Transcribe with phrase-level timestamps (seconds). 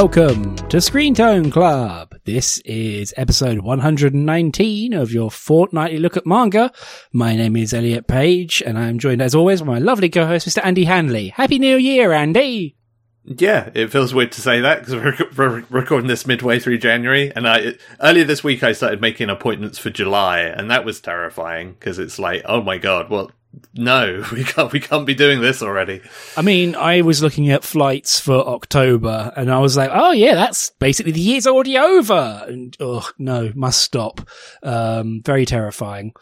[0.00, 2.14] Welcome to Screen Tone Club.
[2.24, 6.72] This is episode 119 of your fortnightly look at manga.
[7.12, 10.64] My name is Elliot Page and I'm joined as always by my lovely co-host Mr.
[10.64, 11.28] Andy Hanley.
[11.28, 12.78] Happy New Year, Andy!
[13.24, 17.46] Yeah, it feels weird to say that because we're, recording this midway through January, and
[17.46, 21.98] I earlier this week I started making appointments for July, and that was terrifying because
[21.98, 23.30] it's like, oh my god, well,
[23.74, 26.00] no, we can't, we can't be doing this already.
[26.36, 30.34] I mean, I was looking at flights for October, and I was like, oh yeah,
[30.34, 34.20] that's basically the year's already over, and oh no, must stop.
[34.62, 36.12] Um, very terrifying.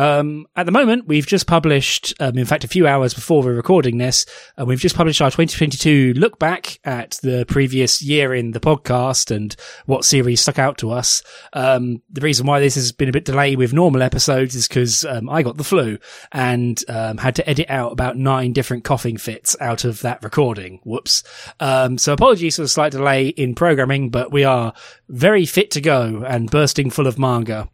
[0.00, 3.52] Um, at the moment, we've just published, um, in fact, a few hours before we're
[3.52, 4.24] recording this,
[4.58, 9.30] uh, we've just published our 2022 look back at the previous year in the podcast
[9.30, 11.22] and what series stuck out to us.
[11.52, 15.04] Um, the reason why this has been a bit delayed with normal episodes is because
[15.04, 15.98] um, I got the flu
[16.32, 20.80] and um, had to edit out about nine different coughing fits out of that recording.
[20.82, 21.24] Whoops.
[21.60, 24.72] Um, so apologies for the slight delay in programming, but we are
[25.10, 27.68] very fit to go and bursting full of manga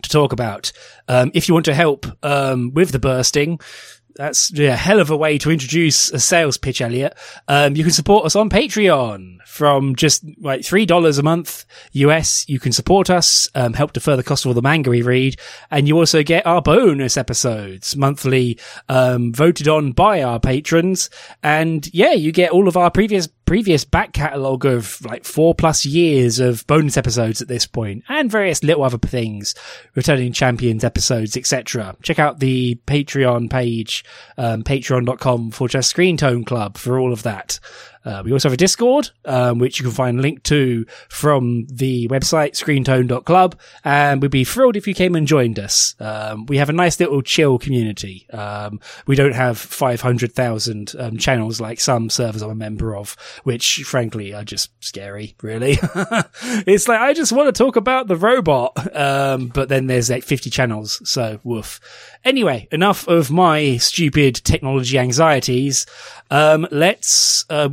[0.00, 0.72] to talk about.
[1.08, 3.58] Um, if you want to help um, with the bursting,
[4.14, 7.16] that's yeah, a hell of a way to introduce a sales pitch, Elliot.
[7.48, 12.44] Um, you can support us on Patreon from just like three dollars a month US.
[12.48, 15.36] You can support us, um, help defer the cost of all the manga we read,
[15.70, 21.10] and you also get our bonus episodes monthly, um, voted on by our patrons.
[21.42, 25.84] And yeah, you get all of our previous previous back catalogue of like four plus
[25.84, 29.54] years of bonus episodes at this point and various little other things,
[29.94, 31.94] returning champions episodes, etc.
[32.02, 34.06] Check out the Patreon page,
[34.38, 37.60] um, patreon.com for just screen tone club for all of that.
[38.04, 41.66] Uh, we also have a Discord, um, which you can find a link to from
[41.66, 43.58] the website screentone.club.
[43.84, 45.94] And we'd be thrilled if you came and joined us.
[46.00, 48.26] Um, we have a nice little chill community.
[48.30, 53.82] Um, we don't have 500,000 um, channels like some servers I'm a member of, which
[53.84, 55.78] frankly are just scary, really.
[56.66, 58.96] it's like, I just want to talk about the robot.
[58.96, 61.00] Um, but then there's like 50 channels.
[61.08, 61.80] So woof.
[62.24, 65.86] Anyway, enough of my stupid technology anxieties.
[66.30, 67.68] Um, let's, uh,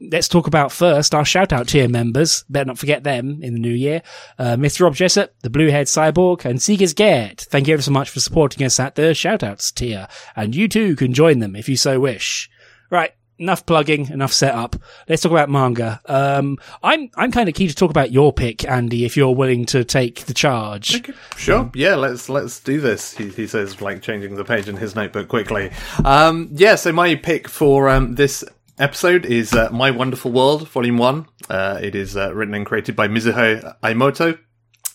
[0.00, 2.44] let's talk about first our shout out tier members.
[2.48, 4.02] Better not forget them in the new year.
[4.38, 4.82] Uh, Mr.
[4.82, 7.40] Rob Jessup, the blue Bluehead Cyborg, and Seegers Gert.
[7.40, 10.08] Thank you ever so much for supporting us at the shout outs tier.
[10.36, 12.50] And you too can join them if you so wish.
[12.90, 14.76] Right enough plugging, enough setup.
[15.08, 16.00] Let's talk about manga.
[16.06, 19.66] Um, I'm I'm kind of keen to talk about your pick, Andy, if you're willing
[19.66, 20.96] to take the charge.
[20.96, 21.12] Okay.
[21.36, 21.70] Sure.
[21.74, 23.16] Yeah, let's let's do this.
[23.16, 25.70] He, he says, like changing the page in his notebook quickly.
[26.04, 26.76] Um, yeah.
[26.76, 28.44] So my pick for um, this
[28.78, 31.26] episode is uh, My Wonderful World, Volume One.
[31.48, 34.38] Uh, it is uh, written and created by Mizuho Aimoto.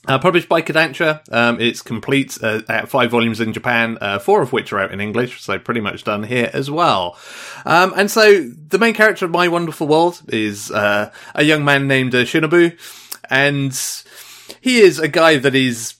[0.08, 1.22] Uh, published by Kodansha.
[1.32, 4.92] Um, it's complete uh, at five volumes in Japan, uh, four of which are out
[4.94, 7.18] in English, so pretty much done here as well.
[7.66, 12.14] Um, and so the main character of My Wonderful World is a young man named
[12.14, 12.80] Shinobu,
[13.30, 13.78] and
[14.62, 15.96] he is a guy that is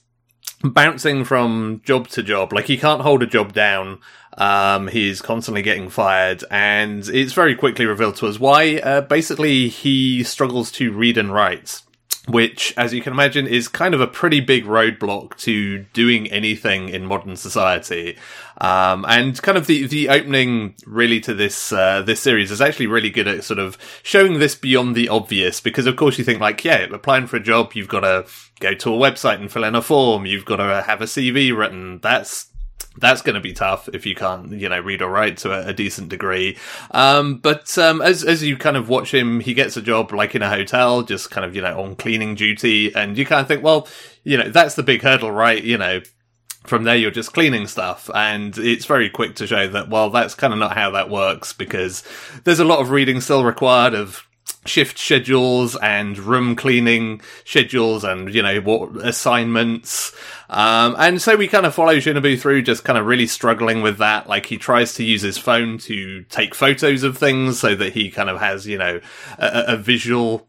[0.62, 2.52] bouncing from job to job.
[2.52, 4.00] Like he can't hold a job down.
[4.38, 8.76] Um, he's constantly getting fired, and it's very quickly revealed to us why.
[8.76, 11.82] Uh, basically, he struggles to read and write
[12.28, 16.88] which, as you can imagine, is kind of a pretty big roadblock to doing anything
[16.88, 18.16] in modern society.
[18.60, 22.88] Um, and kind of the, the opening really to this, uh, this series is actually
[22.88, 26.40] really good at sort of showing this beyond the obvious because of course you think
[26.40, 28.26] like, yeah, applying for a job, you've got to
[28.60, 30.26] go to a website and fill in a form.
[30.26, 32.00] You've got to have a CV written.
[32.00, 32.48] That's
[32.98, 35.68] that's going to be tough if you can't, you know, read or write to a,
[35.68, 36.58] a decent degree.
[36.90, 40.34] Um, but um, as as you kind of watch him, he gets a job like
[40.34, 43.48] in a hotel, just kind of you know on cleaning duty, and you kind of
[43.48, 43.86] think, well,
[44.24, 45.62] you know, that's the big hurdle, right?
[45.62, 46.00] You know,
[46.64, 50.34] from there you're just cleaning stuff and it's very quick to show that well that's
[50.34, 52.04] kind of not how that works because
[52.44, 54.26] there's a lot of reading still required of
[54.66, 60.14] shift schedules and room cleaning schedules and you know what assignments.
[60.50, 63.98] Um, and so we kind of follow Shinobu through just kind of really struggling with
[63.98, 64.28] that.
[64.28, 68.10] Like he tries to use his phone to take photos of things so that he
[68.10, 69.00] kind of has you know
[69.38, 70.46] a, a visual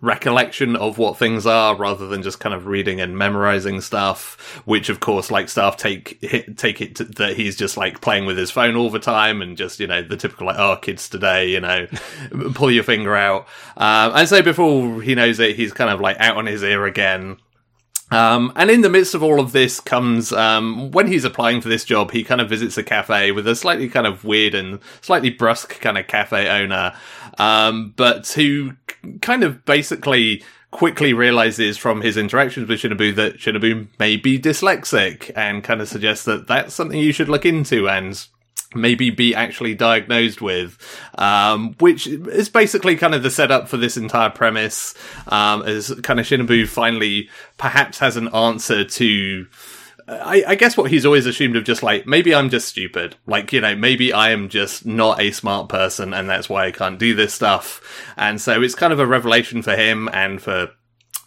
[0.00, 4.90] recollection of what things are rather than just kind of reading and memorizing stuff which
[4.90, 6.20] of course like staff take
[6.56, 9.56] take it to, that he's just like playing with his phone all the time and
[9.56, 11.86] just you know the typical like oh kids today you know
[12.54, 13.46] pull your finger out.
[13.76, 16.84] Um, and so before he knows it he's kind of like out on his ear
[16.84, 17.38] again
[18.10, 21.68] um, and in the midst of all of this comes um, when he's applying for
[21.68, 24.80] this job, he kind of visits a cafe with a slightly kind of weird and
[25.00, 26.94] slightly brusque kind of cafe owner,
[27.38, 28.72] um, but who
[29.20, 35.30] kind of basically quickly realizes from his interactions with Shinobu that Shinobu may be dyslexic
[35.34, 38.26] and kind of suggests that that's something you should look into and
[38.74, 40.78] maybe be actually diagnosed with,
[41.16, 44.94] um, which is basically kind of the setup for this entire premise,
[45.28, 49.46] um, as kind of Shinobu finally perhaps has an answer to,
[50.06, 53.16] I, I, guess what he's always assumed of just like, maybe I'm just stupid.
[53.26, 56.70] Like, you know, maybe I am just not a smart person and that's why I
[56.70, 57.82] can't do this stuff.
[58.16, 60.70] And so it's kind of a revelation for him and for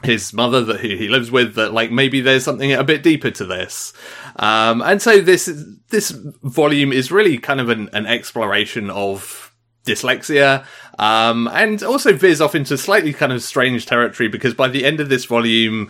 [0.04, 3.46] his mother that he, lives with that like maybe there's something a bit deeper to
[3.46, 3.94] this.
[4.38, 5.52] Um, and so this,
[5.90, 6.12] this
[6.44, 9.54] volume is really kind of an, an exploration of
[9.86, 10.66] dyslexia,
[11.00, 15.00] um, and also veers off into slightly kind of strange territory because by the end
[15.00, 15.90] of this volume,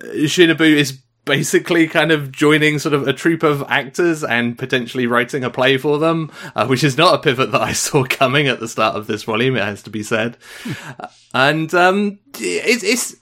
[0.00, 0.98] Shinobu is
[1.28, 5.76] basically kind of joining sort of a troupe of actors and potentially writing a play
[5.76, 8.96] for them, uh, which is not a pivot that I saw coming at the start
[8.96, 9.56] of this volume.
[9.56, 10.38] It has to be said,
[11.34, 13.16] and um, it's it's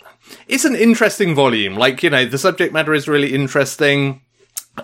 [0.49, 1.77] it's an interesting volume.
[1.77, 4.23] Like you know, the subject matter is really interesting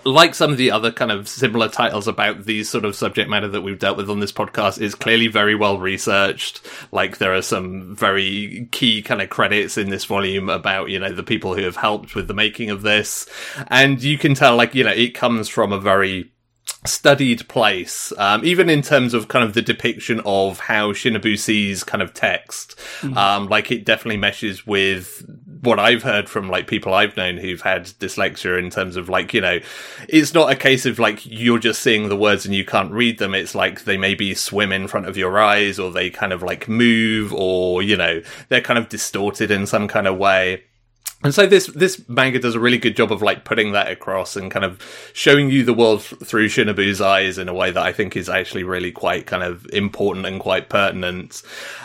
[0.05, 3.49] like some of the other kind of similar titles about these sort of subject matter
[3.49, 6.67] that we've dealt with on this podcast is clearly very well researched.
[6.91, 11.13] Like there are some very key kind of credits in this volume about, you know,
[11.13, 13.29] the people who have helped with the making of this.
[13.69, 16.32] And you can tell, like, you know, it comes from a very
[16.85, 21.85] studied place, um, even in terms of kind of the depiction of how Shinobu sees
[21.85, 22.77] kind of text.
[23.01, 23.17] Mm.
[23.17, 25.25] Um, like it definitely meshes with
[25.61, 29.33] what I've heard from like people I've known who've had dyslexia in terms of like,
[29.33, 29.61] you know,
[30.09, 33.19] it's not a case of like you're just seeing the words and you can't read
[33.19, 33.33] them.
[33.33, 36.69] It's like they maybe swim in front of your eyes or they kind of like
[36.69, 40.65] move or, you know, they're kind of distorted in some kind of way.
[41.25, 44.35] And so this this manga does a really good job of like putting that across
[44.35, 44.83] and kind of
[45.13, 48.65] showing you the world through Shinobu's eyes in a way that I think is actually
[48.65, 51.43] really quite kind of important and quite pertinent.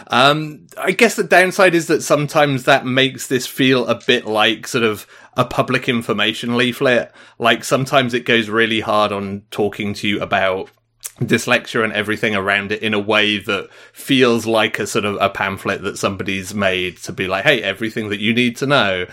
[0.08, 4.68] Um, I guess the downside is that sometimes that makes this feel a bit like
[4.68, 5.06] sort of
[5.36, 7.14] a public information leaflet.
[7.38, 10.72] Like sometimes it goes really hard on talking to you about
[11.20, 15.30] dyslexia and everything around it in a way that feels like a sort of a
[15.30, 19.08] pamphlet that somebody's made to be like, hey, everything that you need to know.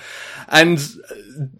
[0.48, 0.78] And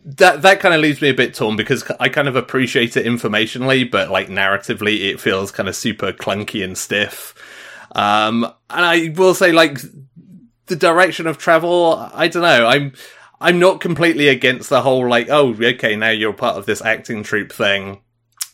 [0.04, 3.06] that that kind of leaves me a bit torn because I kind of appreciate it
[3.06, 7.34] informationally, but like narratively, it feels kind of super clunky and stiff.
[7.92, 9.78] Um, and I will say, like,
[10.66, 12.66] the direction of travel, I don't know.
[12.66, 12.92] I'm
[13.40, 17.22] I'm not completely against the whole like, oh, okay, now you're part of this acting
[17.22, 18.00] troupe thing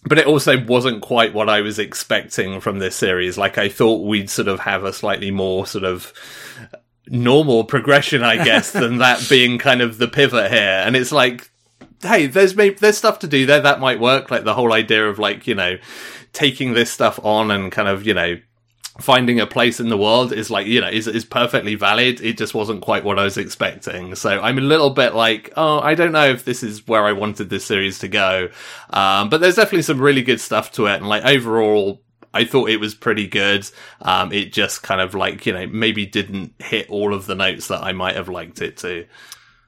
[0.05, 3.37] but it also wasn't quite what I was expecting from this series.
[3.37, 6.13] Like I thought we'd sort of have a slightly more sort of
[7.07, 10.83] normal progression, I guess, than that being kind of the pivot here.
[10.85, 11.51] And it's like,
[12.03, 14.31] hey, there's maybe there's stuff to do there that might work.
[14.31, 15.77] Like the whole idea of like you know
[16.33, 18.37] taking this stuff on and kind of you know
[18.99, 22.37] finding a place in the world is like you know is is perfectly valid it
[22.37, 25.95] just wasn't quite what i was expecting so i'm a little bit like oh i
[25.95, 28.49] don't know if this is where i wanted this series to go
[28.91, 32.03] um, but there's definitely some really good stuff to it and like overall
[32.33, 33.69] I thought it was pretty good.
[34.03, 37.69] Um, it just kind of like, you know, maybe didn't hit all of the notes
[37.69, 39.07] that I might have liked it to.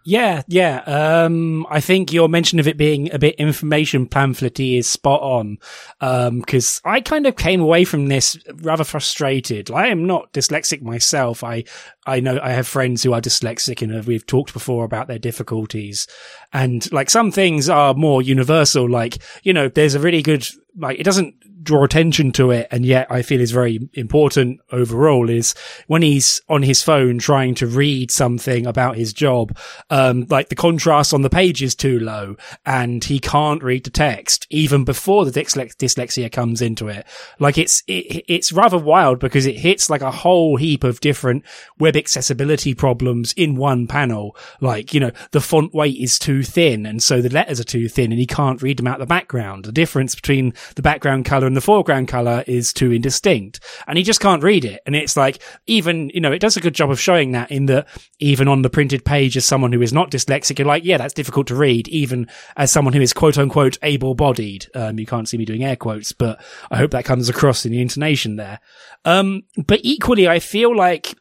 [0.05, 0.79] Yeah, yeah.
[0.81, 5.59] Um, I think your mention of it being a bit information pamphlety is spot on.
[6.01, 9.71] Um, cause I kind of came away from this rather frustrated.
[9.71, 11.45] I am not dyslexic myself.
[11.45, 11.65] I,
[12.07, 16.09] I know I have friends who are dyslexic and we've talked before about their difficulties.
[16.53, 18.91] And like some things are more universal.
[18.91, 22.85] Like, you know, there's a really good, like, it doesn't draw attention to it and
[22.85, 25.55] yet I feel is very important overall is
[25.87, 29.57] when he's on his phone trying to read something about his job,
[29.91, 33.91] um, like the contrast on the page is too low and he can't read the
[33.91, 37.07] text even before the dyslexia comes into it.
[37.39, 41.45] Like it's, it, it's rather wild because it hits like a whole heap of different
[41.79, 44.37] web accessibility problems in one panel.
[44.61, 47.89] Like, you know, the font weight is too thin and so the letters are too
[47.89, 49.65] thin and he can't read them out the background.
[49.65, 54.21] The difference between the background color the foreground color is too indistinct and he just
[54.21, 54.81] can't read it.
[54.87, 57.67] And it's like, even, you know, it does a good job of showing that in
[57.67, 57.87] that
[58.19, 61.15] even on the printed page as someone who is not dyslexic, you're like, yeah, that's
[61.15, 64.67] difficult to read, even as someone who is quote unquote able bodied.
[64.75, 67.73] Um, you can't see me doing air quotes, but I hope that comes across in
[67.73, 68.61] the intonation there.
[69.05, 71.15] Um, but equally, I feel like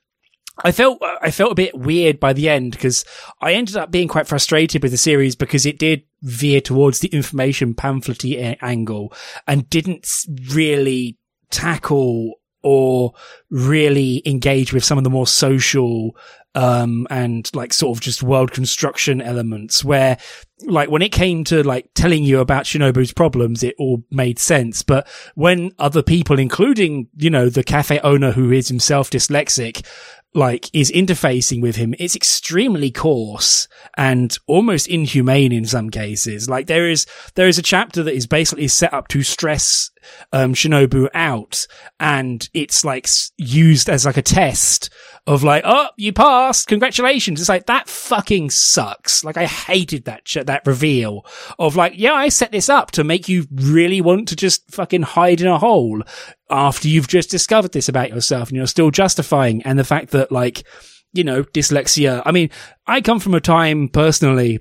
[0.64, 3.06] I felt I felt a bit weird by the end because
[3.42, 7.08] I ended up being quite frustrated with the series because it did veer towards the
[7.10, 9.14] information pamphlety a- angle
[9.48, 10.08] and didn't
[10.54, 11.18] really
[11.50, 13.14] tackle or
[13.50, 16.16] really engage with some of the more social
[16.54, 20.18] um and like sort of just world construction elements where
[20.66, 24.84] like when it came to like telling you about Shinobu's problems, it all made sense.
[24.84, 29.86] But when other people, including, you know, the cafe owner who is himself dyslexic,
[30.34, 36.50] like is interfacing with him, it's extremely coarse and almost inhumane in some cases.
[36.50, 39.92] Like there is, there is a chapter that is basically set up to stress
[40.32, 41.68] um, Shinobu out
[42.00, 43.08] and it's like
[43.38, 44.90] used as like a test
[45.28, 46.68] of like, oh, you passed.
[46.68, 47.40] Congratulations.
[47.40, 49.24] It's like that fucking sucks.
[49.24, 51.26] Like I hated that, that reveal
[51.60, 55.04] of like, yeah, I set this up to make you really want to just fucking
[55.04, 56.02] hide in a hole
[56.50, 59.62] after you've just discovered this about yourself and you're still justifying.
[59.64, 60.66] And the fact that like,
[61.14, 62.24] you know, dyslexia.
[62.26, 62.50] I mean,
[62.88, 64.60] I come from a time personally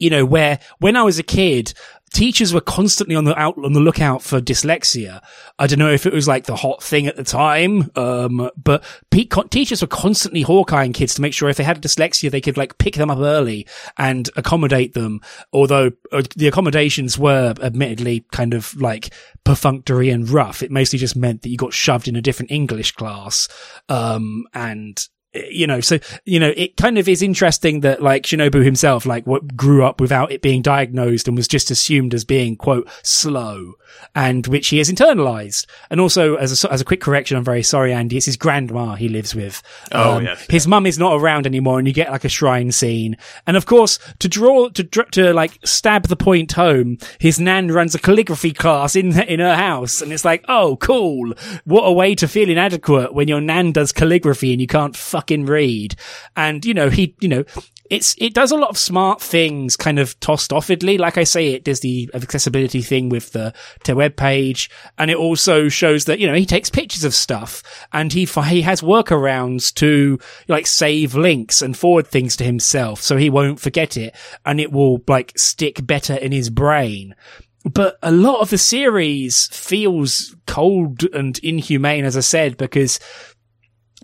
[0.00, 1.72] you know, where when I was a kid,
[2.14, 5.20] teachers were constantly on the out on the lookout for dyslexia.
[5.58, 8.82] I don't know if it was like the hot thing at the time, um, but
[9.10, 12.56] pe- teachers were constantly hawkeyeing kids to make sure if they had dyslexia, they could
[12.56, 13.66] like pick them up early
[13.98, 15.20] and accommodate them.
[15.52, 19.12] Although uh, the accommodations were admittedly kind of like
[19.44, 22.92] perfunctory and rough, it mostly just meant that you got shoved in a different English
[22.92, 23.48] class,
[23.88, 28.64] um, and you know, so, you know, it kind of is interesting that like Shinobu
[28.64, 32.56] himself, like what grew up without it being diagnosed and was just assumed as being
[32.56, 33.74] quote slow
[34.14, 35.66] and which he has internalized.
[35.90, 38.94] And also as a, as a quick correction, I'm very sorry, Andy, it's his grandma
[38.94, 39.62] he lives with.
[39.92, 40.46] Oh, um, yes.
[40.48, 43.16] His mum is not around anymore and you get like a shrine scene.
[43.46, 47.94] And of course, to draw, to, to like stab the point home, his nan runs
[47.94, 50.00] a calligraphy class in, in her house.
[50.00, 51.34] And it's like, oh, cool.
[51.64, 55.23] What a way to feel inadequate when your nan does calligraphy and you can't fuck
[55.24, 55.96] fucking read.
[56.36, 57.44] And, you know, he, you know,
[57.90, 60.98] it's, it does a lot of smart things kind of tossed offedly.
[60.98, 63.54] Like I say, it does the accessibility thing with the,
[63.88, 64.70] web page.
[64.98, 67.62] And it also shows that, you know, he takes pictures of stuff
[67.92, 73.00] and he, he has workarounds to like save links and forward things to himself.
[73.00, 74.14] So he won't forget it
[74.44, 77.14] and it will like stick better in his brain
[77.64, 83.00] but a lot of the series feels cold and inhumane, as I said, because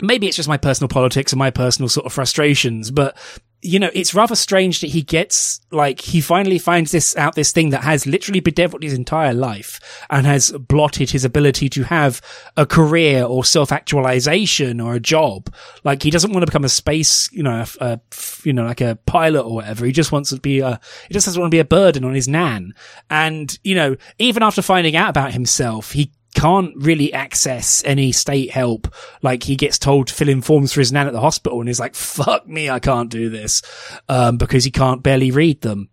[0.02, 3.16] maybe it's just my personal politics and my personal sort of frustrations, but
[3.62, 7.52] you know, it's rather strange that he gets like he finally finds this out this
[7.52, 12.22] thing that has literally bedeviled his entire life and has blotted his ability to have
[12.56, 15.52] a career or self actualization or a job.
[15.84, 18.00] Like he doesn't want to become a space, you know, a, a,
[18.44, 19.84] you know, like a pilot or whatever.
[19.84, 22.14] He just wants to be a he just doesn't want to be a burden on
[22.14, 22.74] his nan.
[23.10, 28.50] And you know, even after finding out about himself, he can't really access any state
[28.50, 28.92] help.
[29.22, 31.68] Like he gets told to fill in forms for his nan at the hospital and
[31.68, 33.62] he's like, fuck me, I can't do this.
[34.08, 35.90] Um, because he can't barely read them.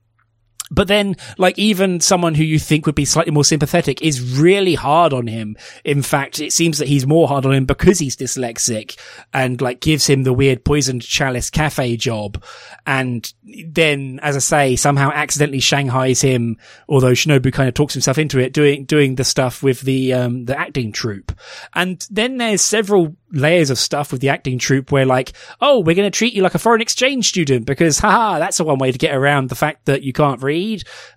[0.69, 4.75] But then, like, even someone who you think would be slightly more sympathetic is really
[4.75, 5.55] hard on him.
[5.83, 8.99] In fact, it seems that he's more hard on him because he's dyslexic
[9.33, 12.43] and, like, gives him the weird poisoned chalice cafe job.
[12.85, 16.57] And then, as I say, somehow accidentally shanghais him,
[16.89, 20.45] although Shinobu kind of talks himself into it, doing, doing the stuff with the, um,
[20.45, 21.31] the acting troupe.
[21.73, 25.95] And then there's several layers of stuff with the acting troupe where like, oh, we're
[25.95, 28.91] going to treat you like a foreign exchange student because haha, that's a one way
[28.91, 30.56] to get around the fact that you can't read.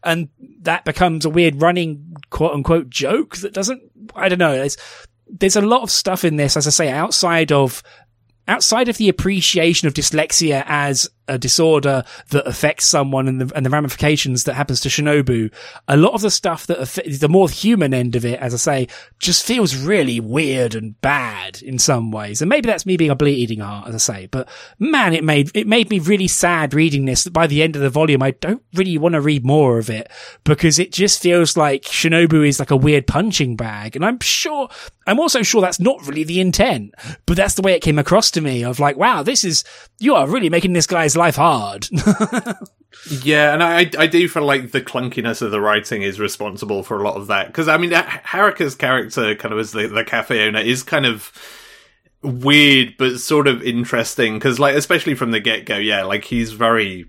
[0.04, 0.28] And
[0.62, 3.82] that becomes a weird running quote unquote joke that doesn't,
[4.14, 4.54] I don't know.
[4.54, 4.76] There's,
[5.28, 7.82] there's a lot of stuff in this, as I say, outside of
[8.49, 13.65] outside of the appreciation of dyslexia as a disorder that affects someone and the, and
[13.65, 15.53] the ramifications that happens to Shinobu,
[15.89, 16.79] a lot of the stuff that
[17.21, 21.63] the more human end of it, as I say, just feels really weird and bad
[21.63, 22.43] in some ways.
[22.43, 25.51] And maybe that's me being a bleeding heart, as I say, but man, it made,
[25.55, 27.29] it made me really sad reading this.
[27.29, 30.11] By the end of the volume, I don't really want to read more of it
[30.45, 33.97] because it just feels like Shinobu is like a weird punching bag.
[33.97, 34.69] And I'm sure,
[35.07, 36.95] I'm also sure that's not really the intent,
[37.27, 39.65] but that's the way it came across to me of like, wow, this is,
[40.00, 41.87] you are really making this guy's life hard.
[43.23, 46.99] yeah, and I I do feel like the clunkiness of the writing is responsible for
[46.99, 50.47] a lot of that because I mean Haruka's character, kind of as the the cafe
[50.47, 51.33] owner, is kind of
[52.23, 56.52] weird but sort of interesting because like especially from the get go, yeah, like he's
[56.52, 57.07] very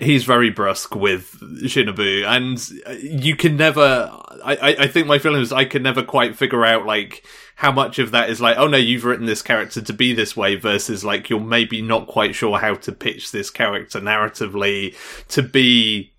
[0.00, 4.10] he's very brusque with Shinobu, and you can never.
[4.42, 7.24] I, I think my feeling is I can never quite figure out like
[7.56, 10.36] how much of that is like, oh no, you've written this character to be this
[10.36, 14.96] way, versus like you're maybe not quite sure how to pitch this character narratively
[15.28, 16.13] to be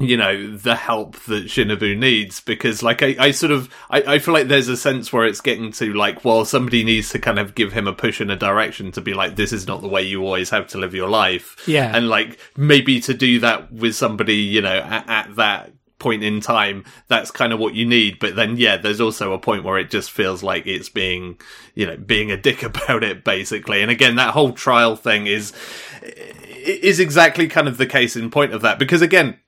[0.00, 4.18] you know the help that Shinobu needs because like I, I sort of I, I
[4.18, 7.38] feel like there's a sense where it's getting to like well somebody needs to kind
[7.38, 9.88] of give him a push in a direction to be like this is not the
[9.88, 11.56] way you always have to live your life.
[11.66, 11.94] Yeah.
[11.94, 16.40] And like maybe to do that with somebody you know at, at that point in
[16.40, 18.18] time that's kind of what you need.
[18.20, 21.40] But then yeah there's also a point where it just feels like it's being
[21.74, 23.82] you know being a dick about it basically.
[23.82, 25.52] And again that whole trial thing is
[26.64, 28.78] is exactly kind of the case in point of that.
[28.78, 29.38] Because again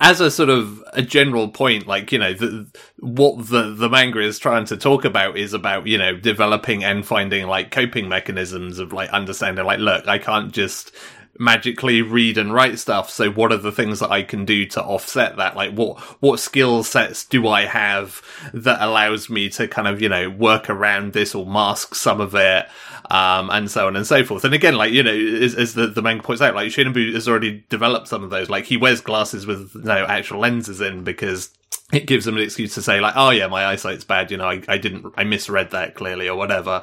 [0.00, 2.66] as a sort of a general point, like you know, the,
[2.98, 7.06] what the the manga is trying to talk about is about you know developing and
[7.06, 10.92] finding like coping mechanisms of like understanding like, look, I can't just
[11.38, 13.10] magically read and write stuff.
[13.10, 15.56] So what are the things that I can do to offset that?
[15.56, 20.08] Like what, what skill sets do I have that allows me to kind of, you
[20.08, 22.66] know, work around this or mask some of it?
[23.08, 24.44] Um, and so on and so forth.
[24.44, 27.28] And again, like, you know, as, as the, the manga points out, like Shinobu has
[27.28, 28.50] already developed some of those.
[28.50, 31.50] Like he wears glasses with no actual lenses in because
[31.92, 34.30] it gives them an excuse to say like, oh yeah, my eyesight's bad.
[34.30, 36.82] You know, I, I didn't, I misread that clearly or whatever.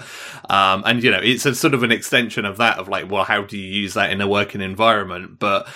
[0.50, 3.26] Um, and you know, it's a sort of an extension of that of like, well,
[3.26, 5.40] how do you use that in a working environment?
[5.40, 5.68] But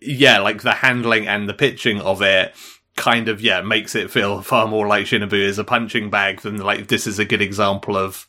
[0.00, 2.54] yeah, like the handling and the pitching of it
[2.96, 6.56] kind of, yeah, makes it feel far more like Shinobu is a punching bag than
[6.56, 8.26] like, this is a good example of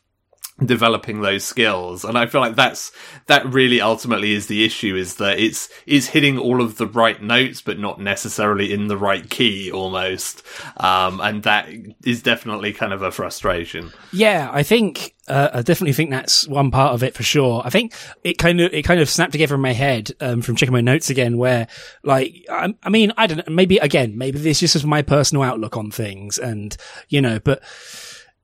[0.65, 2.03] developing those skills.
[2.03, 2.91] And i feel like that's
[3.27, 7.21] that really ultimately is the issue is that it's is hitting all of the right
[7.21, 10.43] notes but not necessarily in the right key almost.
[10.77, 11.69] Um and that
[12.05, 13.91] is definitely kind of a frustration.
[14.11, 17.61] Yeah i think uh, I definitely think that's one part of it for sure.
[17.63, 17.93] I think
[18.23, 20.81] it kind of, it kind of snapped together in my head, um, from checking my
[20.81, 21.67] notes again, where
[22.03, 25.43] like, I, I mean, I don't know, maybe again, maybe this is just my personal
[25.43, 26.75] outlook on things and,
[27.07, 27.63] you know, but,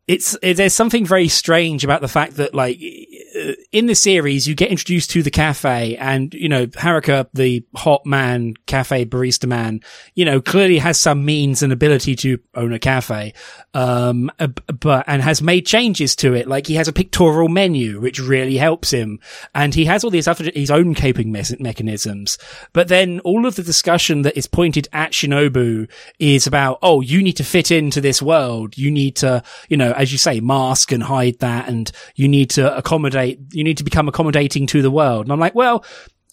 [0.09, 4.47] it's it, there's something very strange about the fact that like eh, in the series
[4.47, 9.47] you get introduced to the cafe and you know Haruka the hot man cafe barista
[9.47, 9.81] man
[10.15, 13.33] you know clearly has some means and ability to own a cafe
[13.73, 14.47] um eh,
[14.79, 16.47] but and has made changes to it.
[16.47, 19.19] Like he has a pictorial menu which really helps him.
[19.53, 22.37] And he has all these other his own coping me- mechanisms.
[22.73, 27.21] But then all of the discussion that is pointed at Shinobu is about oh you
[27.21, 28.77] need to fit into this world.
[28.77, 31.67] You need to you know as you say, mask and hide that.
[31.67, 35.25] And you need to accommodate, you need to become accommodating to the world.
[35.25, 35.83] And I'm like, well,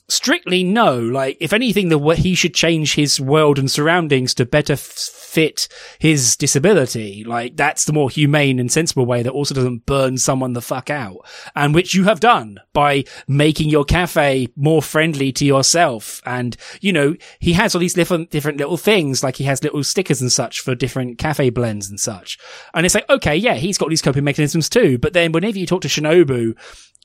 [0.09, 0.99] strictly no.
[0.99, 5.69] Like, if anything, the he should change his world and surroundings to better f- fit
[5.99, 7.25] his disability.
[7.25, 10.91] Like, that's the more humane and sensible way that also doesn't burn someone the fuck
[10.91, 11.27] out.
[11.55, 16.23] And which you have done by making your cafe more friendly to yourself.
[16.25, 19.23] And, you know, he has all these different, different little things.
[19.23, 22.39] Like he has little stickers and such for different cafe blends and such.
[22.75, 24.99] And it's like, okay, yeah, he's got these coping mechanisms too.
[24.99, 26.57] But then whenever you talk to Shinobu,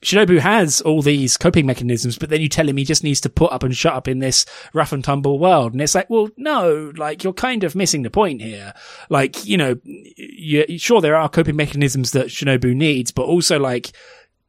[0.03, 3.29] Shinobu has all these coping mechanisms, but then you tell him he just needs to
[3.29, 5.73] put up and shut up in this rough and tumble world.
[5.73, 8.73] And it's like, well, no, like you're kind of missing the point here.
[9.09, 9.75] Like, you know,
[10.77, 13.91] sure, there are coping mechanisms that Shinobu needs, but also like,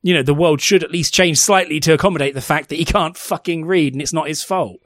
[0.02, 2.84] you know, the world should at least change slightly to accommodate the fact that he
[2.84, 4.80] can't fucking read and it's not his fault.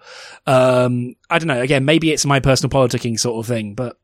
[0.46, 1.62] Um, I don't know.
[1.62, 3.98] Again, maybe it's my personal politicking sort of thing, but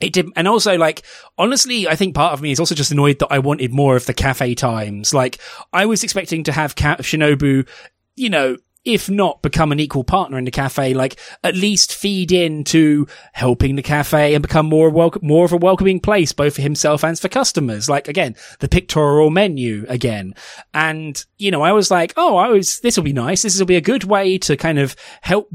[0.00, 1.02] it did, and also like,
[1.38, 4.06] honestly, I think part of me is also just annoyed that I wanted more of
[4.06, 5.14] the cafe times.
[5.14, 5.38] Like,
[5.72, 7.66] I was expecting to have Ka- Shinobu,
[8.14, 12.30] you know, if not become an equal partner in the cafe, like at least feed
[12.30, 16.62] into helping the cafe and become more welcome, more of a welcoming place, both for
[16.62, 17.90] himself and for customers.
[17.90, 20.34] Like again, the pictorial menu again.
[20.72, 23.42] And, you know, I was like, oh, I was, this will be nice.
[23.42, 25.50] This will be a good way to kind of help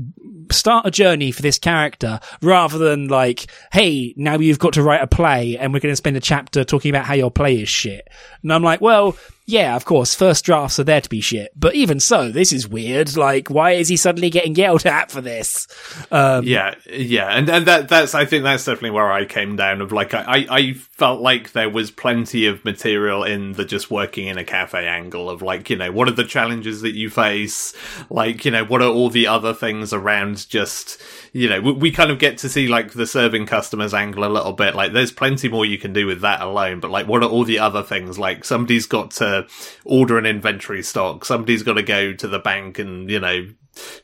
[0.51, 5.01] start a journey for this character rather than like, hey, now you've got to write
[5.01, 7.69] a play and we're going to spend a chapter talking about how your play is
[7.69, 8.09] shit.
[8.43, 9.15] And I'm like, well,
[9.51, 11.51] yeah, of course, first drafts are there to be shit.
[11.57, 13.17] But even so, this is weird.
[13.17, 15.67] Like, why is he suddenly getting yelled at for this?
[16.09, 19.81] Um, yeah, yeah, and and that that's I think that's definitely where I came down.
[19.81, 24.27] Of like, I I felt like there was plenty of material in the just working
[24.27, 27.73] in a cafe angle of like, you know, what are the challenges that you face?
[28.09, 31.01] Like, you know, what are all the other things around just
[31.33, 34.27] you know, we, we, kind of get to see like the serving customers angle a
[34.27, 34.75] little bit.
[34.75, 36.81] Like, there's plenty more you can do with that alone.
[36.81, 38.19] But like, what are all the other things?
[38.19, 39.40] Like, somebody's got to
[39.85, 41.25] order an inventory stock.
[41.25, 43.47] Somebody's got to go to the bank and you know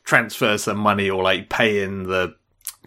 [0.04, 2.34] transfer some money or like pay in the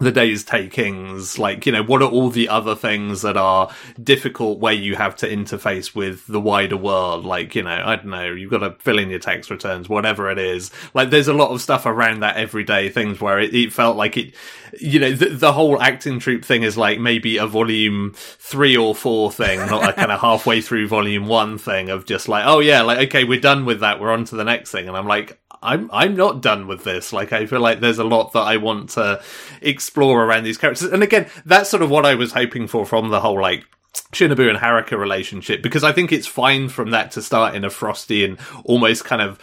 [0.02, 4.60] the day's takings, like, you know, what are all the other things that are difficult
[4.60, 7.24] where you have to interface with the wider world?
[7.24, 10.32] Like, you know, I don't know, you've got to fill in your tax returns, whatever
[10.32, 10.72] it is.
[10.94, 14.18] Like, there's a lot of stuff around that everyday things where it, it felt like
[14.18, 14.34] it,
[14.80, 18.96] you know, the, the, whole acting troupe thing is like maybe a volume three or
[18.96, 22.60] four thing, not a kind of halfway through volume one thing of just like, oh
[22.60, 24.00] yeah, like, okay, we're done with that.
[24.00, 24.88] We're on to the next thing.
[24.88, 27.14] And I'm like, I'm I'm not done with this.
[27.14, 29.22] Like I feel like there's a lot that I want to
[29.62, 30.92] explore around these characters.
[30.92, 33.66] And again, that's sort of what I was hoping for from the whole like
[34.14, 37.70] Shinobu and Haruka relationship because I think it's fine from that to start in a
[37.70, 39.40] frosty and almost kind of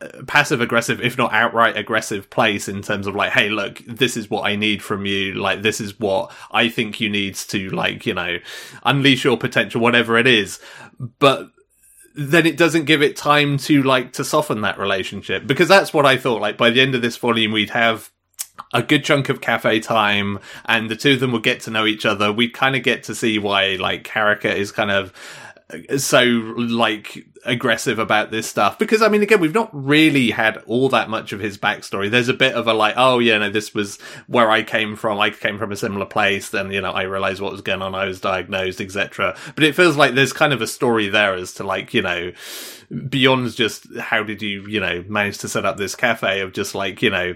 [0.00, 4.16] uh, passive aggressive, if not outright aggressive place in terms of like, hey, look, this
[4.16, 5.34] is what I need from you.
[5.34, 8.38] Like, this is what I think you need to like, you know,
[8.84, 10.60] unleash your potential, whatever it is.
[11.18, 11.50] But
[12.20, 16.04] then it doesn't give it time to like to soften that relationship because that's what
[16.04, 16.40] I thought.
[16.40, 18.10] Like by the end of this volume, we'd have
[18.74, 21.86] a good chunk of cafe time and the two of them would get to know
[21.86, 22.32] each other.
[22.32, 25.12] We'd kind of get to see why like Haruka is kind of
[25.98, 30.88] so like aggressive about this stuff because I mean again we've not really had all
[30.88, 32.10] that much of his backstory.
[32.10, 35.20] There's a bit of a like oh yeah no this was where I came from.
[35.20, 36.48] I came from a similar place.
[36.48, 37.94] Then you know I realized what was going on.
[37.94, 39.36] I was diagnosed etc.
[39.54, 42.32] But it feels like there's kind of a story there as to like you know
[43.08, 46.74] beyond just how did you you know manage to set up this cafe of just
[46.74, 47.34] like you know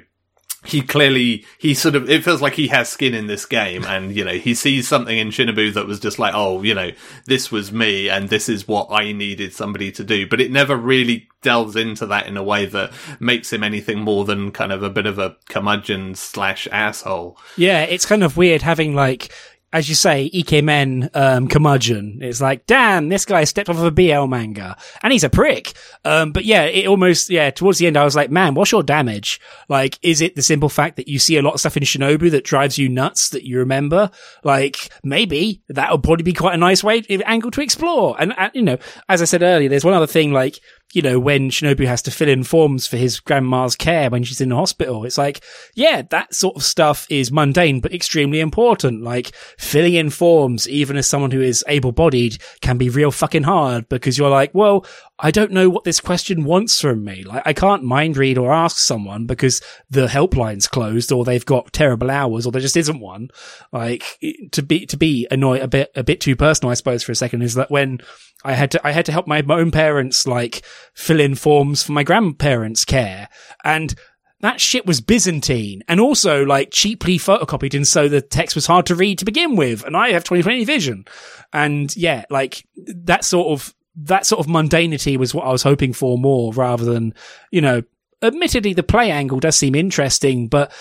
[0.64, 4.14] he clearly he sort of it feels like he has skin in this game and
[4.14, 6.90] you know he sees something in shinobu that was just like oh you know
[7.26, 10.26] this was me and this is what i needed somebody to do.
[10.26, 14.24] But it never really delves into that in a way that makes him anything more
[14.24, 17.36] than kind of a bit of a curmudgeon slash asshole.
[17.56, 19.32] Yeah it's kind of weird having like
[19.72, 22.18] as you say, Ikemen um, curmudgeon.
[22.20, 25.72] It's like, damn, this guy stepped off of a BL manga, and he's a prick.
[26.04, 27.50] Um, but yeah, it almost yeah.
[27.50, 29.40] Towards the end, I was like, man, what's your damage?
[29.68, 32.30] Like, is it the simple fact that you see a lot of stuff in Shinobu
[32.30, 34.10] that drives you nuts that you remember?
[34.44, 38.16] Like, maybe that would probably be quite a nice way angle to explore.
[38.18, 40.58] And, and you know, as I said earlier, there's one other thing like
[40.92, 44.40] you know, when Shinobu has to fill in forms for his grandma's care when she's
[44.40, 45.04] in the hospital.
[45.04, 45.42] It's like,
[45.74, 49.02] yeah, that sort of stuff is mundane, but extremely important.
[49.02, 53.44] Like filling in forms, even as someone who is able bodied can be real fucking
[53.44, 54.84] hard because you're like, well,
[55.18, 57.22] I don't know what this question wants from me.
[57.22, 61.72] Like, I can't mind read or ask someone because the helpline's closed or they've got
[61.72, 63.30] terrible hours or there just isn't one.
[63.72, 64.02] Like,
[64.50, 67.16] to be, to be annoyed a bit, a bit too personal, I suppose, for a
[67.16, 68.00] second is that when
[68.44, 70.62] I had to, I had to help my own parents, like,
[70.94, 73.28] fill in forms for my grandparents' care
[73.64, 73.94] and
[74.42, 77.74] that shit was Byzantine and also like cheaply photocopied.
[77.74, 79.84] And so the text was hard to read to begin with.
[79.84, 81.04] And I have 2020 vision.
[81.52, 85.92] And yeah, like that sort of that sort of mundanity was what I was hoping
[85.92, 87.14] for more rather than,
[87.50, 87.82] you know,
[88.20, 90.72] admittedly the play angle does seem interesting, but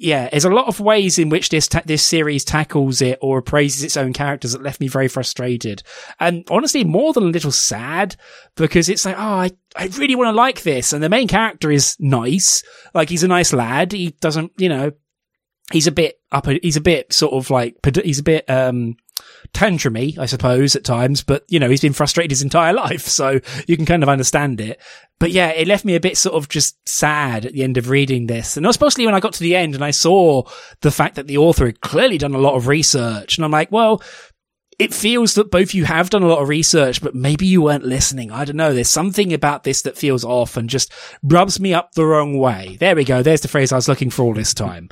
[0.00, 3.38] yeah, there's a lot of ways in which this ta- this series tackles it or
[3.38, 5.82] appraises its own characters that left me very frustrated,
[6.20, 8.14] and honestly, more than a little sad
[8.54, 11.68] because it's like, oh, I I really want to like this, and the main character
[11.72, 12.62] is nice,
[12.94, 13.90] like he's a nice lad.
[13.90, 14.92] He doesn't, you know,
[15.72, 18.96] he's a bit up, he's a bit sort of like he's a bit um
[19.52, 23.40] tantrumy, I suppose, at times, but you know, he's been frustrated his entire life, so
[23.66, 24.80] you can kind of understand it.
[25.18, 27.88] But yeah, it left me a bit sort of just sad at the end of
[27.88, 28.56] reading this.
[28.56, 30.44] And especially when I got to the end and I saw
[30.80, 33.36] the fact that the author had clearly done a lot of research.
[33.36, 34.00] And I'm like, well,
[34.78, 37.84] it feels that both you have done a lot of research, but maybe you weren't
[37.84, 38.30] listening.
[38.30, 38.72] I don't know.
[38.72, 40.92] There's something about this that feels off and just
[41.24, 42.76] rubs me up the wrong way.
[42.78, 43.22] There we go.
[43.22, 44.88] There's the phrase I was looking for all this time.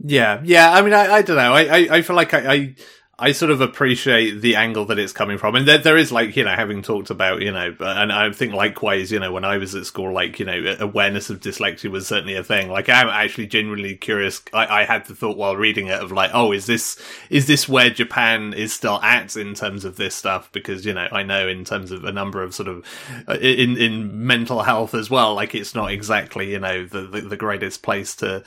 [0.00, 0.42] Yeah.
[0.44, 0.70] Yeah.
[0.70, 1.54] I mean, I, I don't know.
[1.54, 2.74] I, I, I feel like I, I
[3.20, 5.56] I sort of appreciate the angle that it's coming from.
[5.56, 8.52] And there, there is like, you know, having talked about, you know, and I think
[8.52, 12.06] likewise, you know, when I was at school, like, you know, awareness of dyslexia was
[12.06, 12.70] certainly a thing.
[12.70, 14.40] Like, I'm actually genuinely curious.
[14.52, 16.96] I, I had the thought while reading it of like, oh, is this,
[17.28, 20.52] is this where Japan is still at in terms of this stuff?
[20.52, 22.84] Because, you know, I know in terms of a number of sort of,
[23.26, 27.22] uh, in, in mental health as well, like it's not exactly, you know, the, the,
[27.22, 28.44] the greatest place to,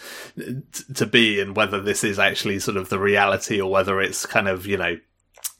[0.94, 4.48] to be and whether this is actually sort of the reality or whether it's kind
[4.48, 4.98] of, you know,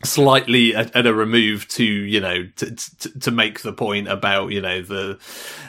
[0.04, 4.52] slightly at, at, a remove to you know to, to, to make the point about
[4.52, 5.20] you know the,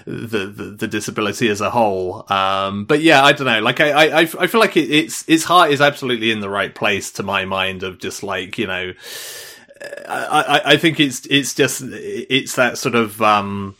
[0.06, 2.30] the the the, disability as a whole.
[2.32, 3.60] Um but yeah i don't know.
[3.60, 6.74] Like i i i feel like it, it's its heart is absolutely in the right
[6.74, 8.92] place to my mind of just like you know
[10.08, 13.76] i i, I think it's it's just it's that sort of um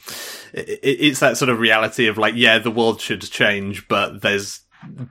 [0.52, 4.60] it's that sort of reality of like yeah the world should change but there's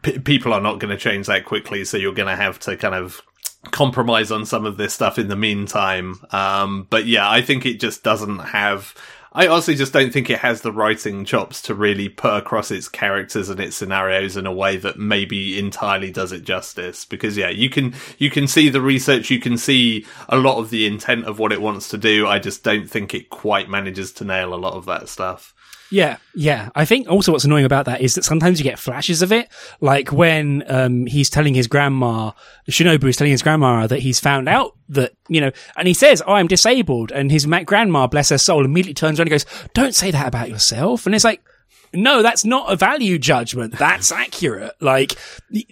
[0.04, 2.78] p- people are not going to change that quickly so you're going to have to
[2.78, 3.22] kind of
[3.64, 6.20] compromise on some of this stuff in the meantime.
[6.32, 8.96] Um, but yeah, I think it just doesn't have.
[9.34, 12.90] I honestly just don't think it has the writing chops to really put across its
[12.90, 17.06] characters and its scenarios in a way that maybe entirely does it justice.
[17.06, 20.70] Because yeah, you can you can see the research, you can see a lot of
[20.70, 22.28] the intent of what it wants to do.
[22.28, 25.54] I just don't think it quite manages to nail a lot of that stuff.
[25.92, 26.70] Yeah, yeah.
[26.74, 29.50] I think also what's annoying about that is that sometimes you get flashes of it,
[29.82, 32.32] like when um, he's telling his grandma,
[32.70, 36.24] Shinobu is telling his grandma that he's found out that you know, and he says,
[36.26, 39.94] "Oh, I'm disabled," and his grandma, bless her soul, immediately turns around and goes, "Don't
[39.94, 41.44] say that about yourself," and it's like
[41.94, 43.78] no, that's not a value judgment.
[43.78, 44.74] That's accurate.
[44.80, 45.16] Like,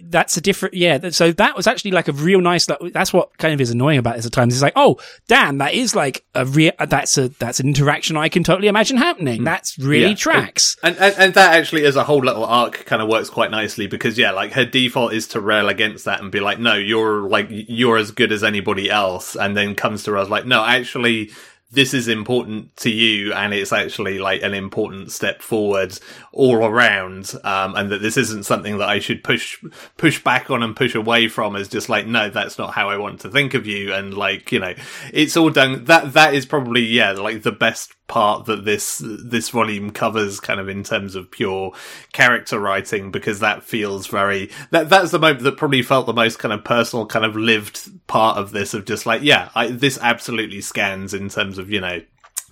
[0.02, 1.10] that's a different, yeah.
[1.10, 4.16] So that was actually like a real nice, that's what kind of is annoying about
[4.16, 4.54] this at times.
[4.54, 8.16] It's like, oh, damn, that is like a real, uh, that's a, that's an interaction
[8.16, 9.38] I can totally imagine happening.
[9.38, 9.44] Hmm.
[9.44, 10.14] That's really yeah.
[10.14, 10.76] tracks.
[10.82, 13.86] And, and, and that actually as a whole little arc kind of works quite nicely
[13.86, 17.22] because yeah, like her default is to rail against that and be like, no, you're
[17.28, 19.36] like, you're as good as anybody else.
[19.36, 21.30] And then comes to us like, no, actually,
[21.72, 25.96] this is important to you and it's actually like an important step forward
[26.32, 29.62] all around um, and that this isn't something that I should push
[29.96, 32.96] push back on and push away from as just like no that's not how I
[32.96, 34.74] want to think of you and like you know
[35.12, 39.50] it's all done that that is probably yeah like the best part that this this
[39.50, 41.72] volume covers kind of in terms of pure
[42.12, 46.40] character writing because that feels very that that's the moment that probably felt the most
[46.40, 49.96] kind of personal kind of lived part of this of just like yeah I, this
[50.02, 52.00] absolutely scans in terms of you know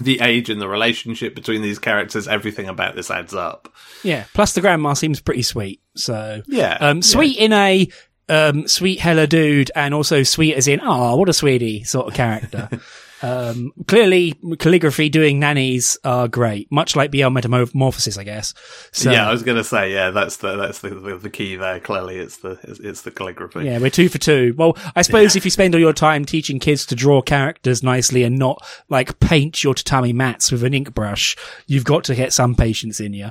[0.00, 3.68] the age and the relationship between these characters everything about this adds up
[4.04, 4.26] Yeah.
[4.34, 5.80] Plus the grandma seems pretty sweet.
[5.96, 7.88] So yeah um, sweet in a
[8.28, 12.14] um, sweet hella dude, and also sweet as in oh what a sweetie sort of
[12.14, 12.68] character.
[13.22, 18.54] um, clearly, calligraphy doing nannies are great, much like BL Metamorphosis, I guess.
[18.92, 21.80] So, yeah, I was gonna say, yeah, that's the that's the, the, the key there.
[21.80, 23.64] Clearly, it's the it's, it's the calligraphy.
[23.64, 24.54] Yeah, we're two for two.
[24.56, 28.22] Well, I suppose if you spend all your time teaching kids to draw characters nicely
[28.22, 32.32] and not like paint your tatami mats with an ink brush, you've got to get
[32.32, 33.30] some patience in you.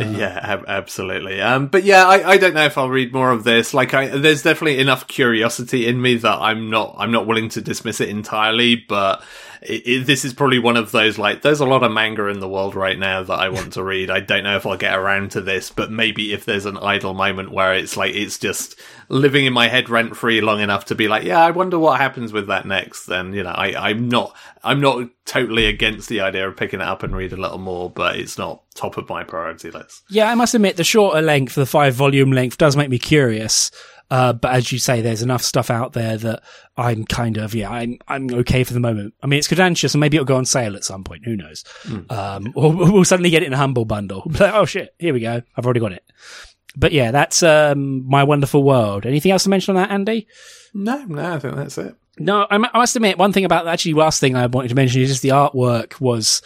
[0.00, 1.40] Yeah, ab- absolutely.
[1.40, 3.74] Um, but yeah, I, I don't know if I'll read more of this.
[3.74, 7.60] Like, I, there's definitely enough curiosity in me that I'm not, I'm not willing to
[7.60, 8.76] dismiss it entirely.
[8.76, 9.22] But
[9.62, 12.40] it, it, this is probably one of those like, there's a lot of manga in
[12.40, 14.10] the world right now that I want to read.
[14.10, 17.14] I don't know if I'll get around to this, but maybe if there's an idle
[17.14, 20.94] moment where it's like it's just living in my head rent free long enough to
[20.94, 23.06] be like, yeah, I wonder what happens with that next.
[23.06, 26.86] Then you know, I, I'm not, I'm not totally against the idea of picking it
[26.86, 30.04] up and read a little more, but it's not top of my priority list.
[30.08, 33.70] Yeah, I must admit the shorter length, the five volume length, does make me curious.
[34.10, 36.42] Uh, but as you say, there's enough stuff out there that
[36.76, 39.14] I'm kind of, yeah, I'm, I'm okay for the moment.
[39.22, 41.24] I mean, it's Kodansha, and maybe it'll go on sale at some point.
[41.24, 41.64] Who knows?
[42.08, 44.22] Um, or we'll suddenly get it in a humble bundle.
[44.38, 45.42] Like, oh shit, here we go.
[45.56, 46.04] I've already got it.
[46.76, 49.04] But yeah, that's, um, my wonderful world.
[49.04, 50.28] Anything else to mention on that, Andy?
[50.72, 51.96] No, no, I think that's it.
[52.18, 55.02] No, I, I must admit, one thing about actually last thing I wanted to mention
[55.02, 56.40] is just the artwork was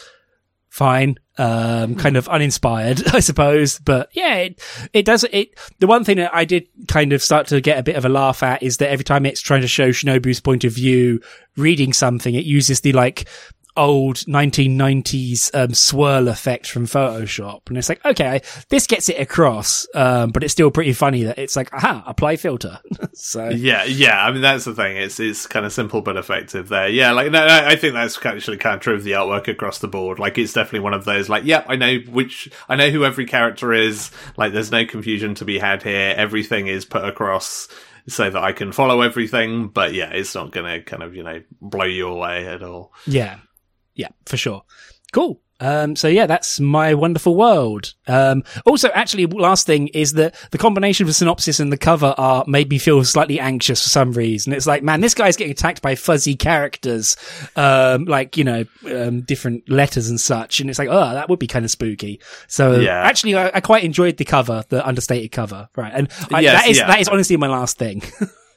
[0.73, 3.77] fine, um, kind of uninspired, I suppose.
[3.77, 7.45] But yeah, it, it does, it, the one thing that I did kind of start
[7.47, 9.67] to get a bit of a laugh at is that every time it's trying to
[9.67, 11.21] show Shinobu's point of view
[11.57, 13.29] reading something, it uses the like,
[13.75, 17.61] old 1990s um, swirl effect from Photoshop.
[17.67, 21.37] And it's like, okay, this gets it across, um, but it's still pretty funny that
[21.37, 22.79] it's like, aha, apply filter.
[23.13, 24.23] so Yeah, yeah.
[24.23, 24.97] I mean, that's the thing.
[24.97, 26.89] It's it's kind of simple but effective there.
[26.89, 29.79] Yeah, like no, no, I think that's actually kind of true of the artwork across
[29.79, 30.19] the board.
[30.19, 31.29] Like, it's definitely one of those.
[31.29, 34.11] Like, yeah, I know which, I know who every character is.
[34.37, 36.13] Like, there's no confusion to be had here.
[36.15, 37.67] Everything is put across
[38.07, 39.67] so that I can follow everything.
[39.67, 42.93] But yeah, it's not going to kind of you know blow you away at all.
[43.05, 43.37] Yeah.
[43.95, 44.63] Yeah, for sure.
[45.11, 45.39] Cool.
[45.59, 47.93] Um, so yeah, that's my wonderful world.
[48.07, 52.13] Um, also, actually, last thing is that the combination of the synopsis and the cover
[52.17, 54.51] art made me feel slightly anxious for some reason.
[54.51, 57.15] It's like, man, this guy's getting attacked by fuzzy characters,
[57.55, 60.59] um, like, you know, um, different letters and such.
[60.59, 62.19] And it's like, oh, that would be kind of spooky.
[62.47, 63.01] So Yeah.
[63.01, 65.69] actually, I, I quite enjoyed the cover, the understated cover.
[65.77, 65.93] Right.
[65.95, 66.87] And I, Yes, that is, yeah.
[66.87, 68.01] that is honestly my last thing.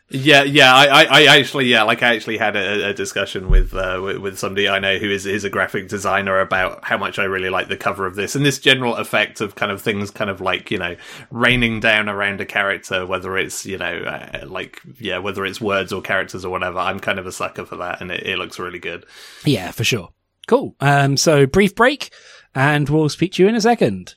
[0.09, 0.73] Yeah, yeah.
[0.73, 4.19] I, I, I actually, yeah, like I actually had a, a discussion with, uh, with
[4.19, 7.51] with somebody I know who is is a graphic designer about how much I really
[7.51, 10.41] like the cover of this and this general effect of kind of things, kind of
[10.41, 10.97] like you know,
[11.31, 15.93] raining down around a character, whether it's you know, uh, like yeah, whether it's words
[15.93, 16.79] or characters or whatever.
[16.79, 19.05] I'm kind of a sucker for that, and it, it looks really good.
[19.45, 20.11] yeah, for sure.
[20.47, 20.77] Cool.
[20.81, 22.13] Um, so brief break
[22.57, 24.15] and we'll speak to you in a second.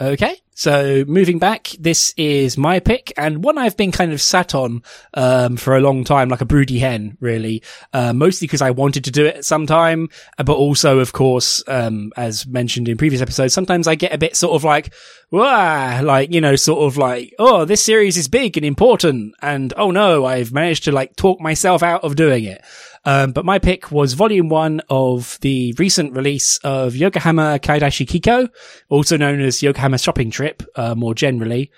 [0.00, 4.54] Okay, so moving back, this is my pick and one I've been kind of sat
[4.54, 4.84] on
[5.14, 7.64] um, for a long time, like a broody hen, really.
[7.92, 11.64] Uh, mostly because I wanted to do it at some time, but also, of course,
[11.66, 14.94] um, as mentioned in previous episodes, sometimes I get a bit sort of like,
[15.32, 19.74] Wah, like you know, sort of like, oh, this series is big and important, and
[19.76, 22.62] oh no, I've managed to like talk myself out of doing it.
[23.04, 28.48] Um, but my pick was volume one of the recent release of Yokohama Kaidashi Kiko,
[28.88, 31.70] also known as Yokohama Shopping Trip, uh, more generally.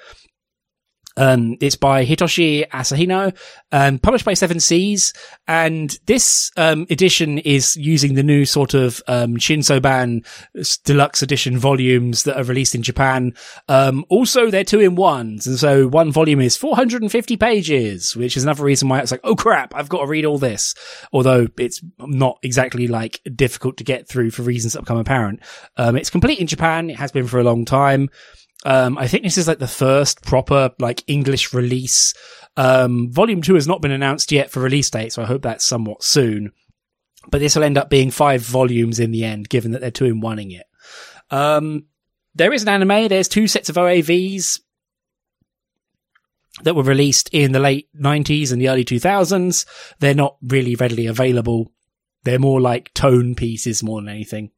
[1.21, 3.37] Um, it's by Hitoshi Ashinano,
[3.73, 5.13] um, published by Seven Seas,
[5.47, 10.25] and this um, edition is using the new sort of um, Shinsoban
[10.85, 13.35] deluxe edition volumes that are released in Japan.
[13.69, 18.43] Um, also, they're two in ones, and so one volume is 450 pages, which is
[18.43, 20.75] another reason why it's like, oh crap, I've got to read all this.
[21.13, 25.41] Although it's not exactly like difficult to get through for reasons that become apparent.
[25.77, 26.89] Um, it's complete in Japan.
[26.89, 28.09] It has been for a long time.
[28.65, 32.15] Um, I think this is like the first proper like English release.
[32.57, 35.65] Um, volume two has not been announced yet for release date, so I hope that's
[35.65, 36.53] somewhat soon.
[37.31, 40.07] But this will end up being five volumes in the end, given that they're two
[40.07, 40.67] in oneing it.
[41.31, 41.87] Um,
[42.35, 43.09] there is an anime.
[43.09, 44.61] There's two sets of OAVs.
[46.63, 49.65] that were released in the late 90s and the early 2000s.
[50.01, 51.73] They're not really readily available.
[52.25, 54.51] They're more like tone pieces more than anything.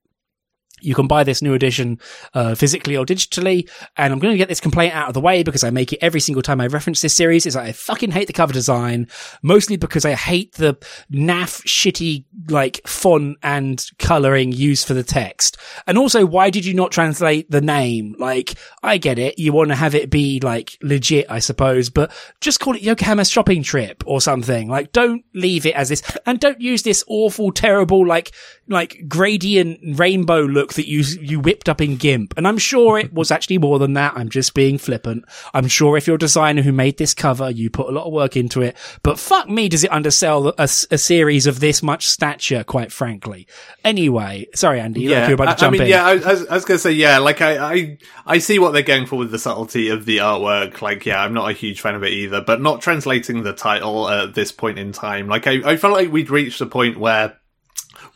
[0.82, 2.00] You can buy this new edition
[2.34, 5.42] uh, physically or digitally, and I'm going to get this complaint out of the way
[5.42, 7.46] because I make it every single time I reference this series.
[7.46, 9.08] Is I fucking hate the cover design,
[9.42, 10.74] mostly because I hate the
[11.10, 16.74] naff, shitty like font and coloring used for the text, and also why did you
[16.74, 18.14] not translate the name?
[18.18, 22.12] Like, I get it, you want to have it be like legit, I suppose, but
[22.40, 24.68] just call it Yokohama shopping trip or something.
[24.68, 28.32] Like, don't leave it as this, and don't use this awful, terrible like
[28.68, 32.34] like gradient rainbow look that you you whipped up in GIMP.
[32.36, 34.14] And I'm sure it was actually more than that.
[34.16, 35.24] I'm just being flippant.
[35.54, 38.12] I'm sure if you're a designer who made this cover, you put a lot of
[38.12, 38.76] work into it.
[39.02, 42.64] But fuck me, does it undersell a, a series of this much stature?
[42.64, 43.46] Quite frankly.
[43.84, 45.02] Anyway, sorry, Andy.
[45.02, 45.88] Yeah, like you're about to I, I jump mean, in.
[45.88, 48.72] yeah, I, I was, I was gonna say, yeah, like I, I, I see what
[48.72, 50.80] they're going for with the subtlety of the artwork.
[50.82, 54.08] Like, yeah, I'm not a huge fan of it either, but not translating the title
[54.08, 55.28] at this point in time.
[55.28, 57.38] Like, I, I felt like we'd reached a point where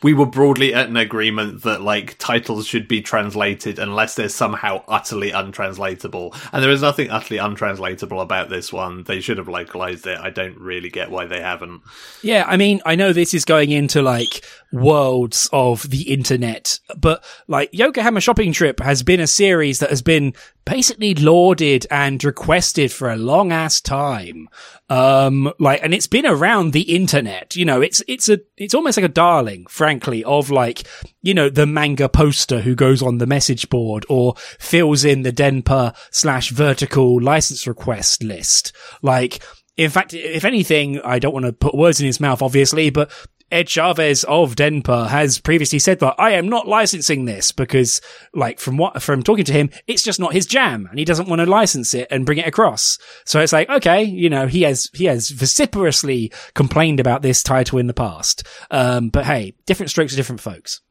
[0.03, 4.83] we were broadly at an agreement that like titles should be translated unless they're somehow
[4.87, 6.35] utterly untranslatable.
[6.53, 9.03] And there is nothing utterly untranslatable about this one.
[9.03, 10.19] They should have localized it.
[10.19, 11.81] I don't really get why they haven't.
[12.21, 17.23] Yeah, I mean, I know this is going into like worlds of the internet, but
[17.47, 20.33] like Yokohama Shopping Trip has been a series that has been
[20.65, 24.49] basically lauded and requested for a long ass time.
[24.89, 28.97] Um, like, and it's been around the internet, you know, it's, it's a, it's almost
[28.97, 30.87] like a darling, frankly, of like,
[31.21, 35.33] you know, the manga poster who goes on the message board or fills in the
[35.33, 38.71] Denpa slash vertical license request list.
[39.01, 39.43] Like,
[39.75, 43.11] in fact, if anything, I don't want to put words in his mouth, obviously, but
[43.51, 48.01] Ed Chavez of Denpa has previously said that I am not licensing this because,
[48.33, 51.29] like, from what, from talking to him, it's just not his jam and he doesn't
[51.29, 52.97] want to license it and bring it across.
[53.25, 57.79] So it's like, okay, you know, he has, he has vociferously complained about this title
[57.79, 58.45] in the past.
[58.69, 60.81] Um, but hey, different strokes for different folks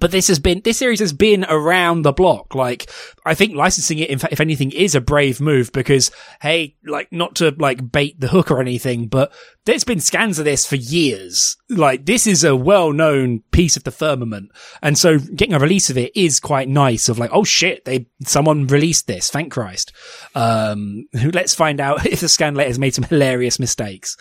[0.00, 2.54] but this has been this series has been around the block.
[2.54, 2.90] Like
[3.26, 6.10] i think licensing it in fact if anything is a brave move because
[6.42, 9.32] hey like not to like bait the hook or anything but
[9.64, 11.56] there's been scans of this for years.
[11.70, 14.50] Like this is a well-known piece of the firmament.
[14.82, 18.06] And so getting a release of it is quite nice of like oh shit they
[18.24, 19.30] someone released this.
[19.30, 19.92] Thank christ.
[20.34, 24.16] Um let's find out if the scanlator has made some hilarious mistakes.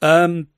[0.00, 0.48] Um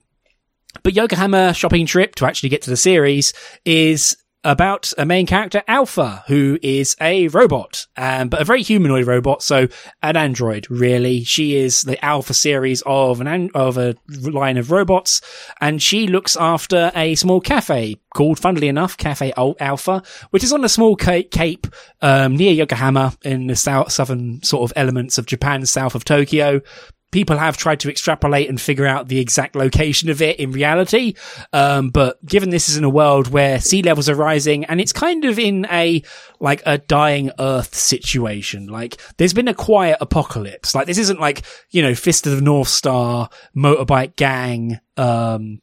[0.83, 3.33] but Yokohama shopping trip to actually get to the series
[3.65, 9.07] is about a main character, Alpha, who is a robot, um, but a very humanoid
[9.07, 9.43] robot.
[9.43, 9.69] So
[10.03, 11.25] an android, really.
[11.25, 15.21] She is the Alpha series of an, an- of a line of robots,
[15.61, 20.53] and she looks after a small cafe called, funnily enough, Cafe Al- Alpha, which is
[20.53, 21.67] on a small ca- cape,
[22.01, 26.61] um, near Yokohama in the south, southern sort of elements of Japan, south of Tokyo
[27.11, 31.15] people have tried to extrapolate and figure out the exact location of it in reality.
[31.53, 34.93] Um, but given this is in a world where sea levels are rising and it's
[34.93, 36.03] kind of in a,
[36.41, 40.75] like a dying earth situation, like there's been a quiet apocalypse.
[40.75, 45.61] Like this isn't like, you know, Fist of the North Star, motorbike gang, um,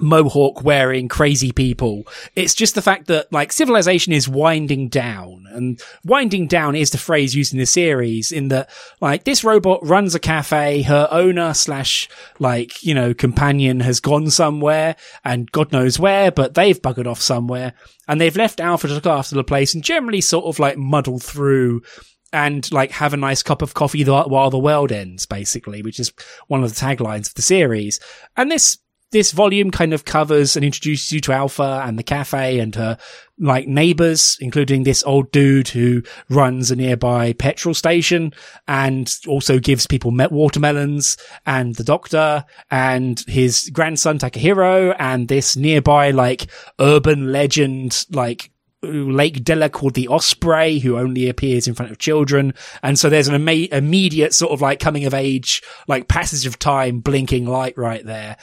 [0.00, 2.06] mohawk wearing crazy people.
[2.34, 6.98] It's just the fact that like civilization is winding down and winding down is the
[6.98, 10.82] phrase used in the series in that like this robot runs a cafe.
[10.82, 12.08] Her owner slash
[12.38, 17.20] like, you know, companion has gone somewhere and God knows where, but they've buggered off
[17.20, 17.74] somewhere
[18.06, 21.18] and they've left Alpha to look after the place and generally sort of like muddle
[21.18, 21.82] through
[22.32, 26.12] and like have a nice cup of coffee while the world ends, basically, which is
[26.46, 28.00] one of the taglines of the series.
[28.36, 28.78] And this
[29.10, 32.98] this volume kind of covers and introduces you to Alpha and the cafe and her
[33.38, 38.32] like neighbors, including this old dude who runs a nearby petrol station
[38.66, 41.16] and also gives people watermelons
[41.46, 48.50] and the doctor and his grandson Takahiro and this nearby like urban legend like
[48.82, 52.54] Lake Della called the Osprey, who only appears in front of children.
[52.80, 57.00] And so there's an immediate sort of like coming of age, like passage of time,
[57.00, 58.36] blinking light right there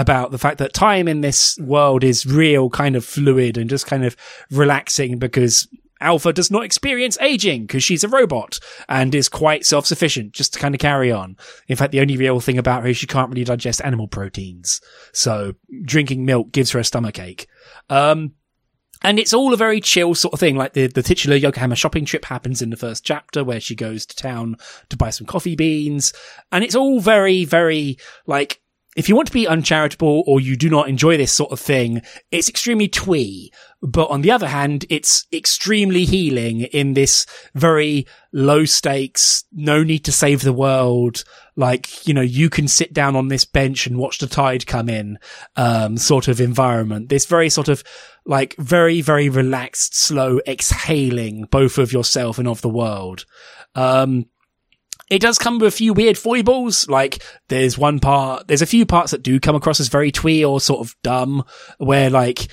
[0.00, 3.86] about the fact that time in this world is real, kind of fluid and just
[3.86, 4.16] kind of
[4.50, 5.68] relaxing because
[6.00, 10.58] Alpha does not experience aging because she's a robot and is quite self-sufficient just to
[10.58, 11.36] kind of carry on.
[11.68, 14.80] In fact, the only real thing about her is she can't really digest animal proteins.
[15.12, 17.46] So drinking milk gives her a stomach ache.
[17.90, 18.32] Um,
[19.02, 20.56] and it's all a very chill sort of thing.
[20.56, 24.06] Like the, the titular Yokohama shopping trip happens in the first chapter where she goes
[24.06, 24.56] to town
[24.88, 26.14] to buy some coffee beans.
[26.50, 28.62] And it's all very, very like,
[28.96, 32.02] if you want to be uncharitable or you do not enjoy this sort of thing,
[32.30, 33.52] it's extremely twee.
[33.82, 37.24] But on the other hand, it's extremely healing in this
[37.54, 41.24] very low stakes, no need to save the world,
[41.56, 44.88] like, you know, you can sit down on this bench and watch the tide come
[44.88, 45.18] in,
[45.56, 47.08] um, sort of environment.
[47.10, 47.84] This very sort of
[48.26, 53.24] like very, very relaxed, slow exhaling both of yourself and of the world.
[53.74, 54.26] Um,
[55.10, 56.88] it does come with a few weird foibles.
[56.88, 60.44] Like there's one part, there's a few parts that do come across as very twee
[60.44, 61.44] or sort of dumb
[61.78, 62.48] where like,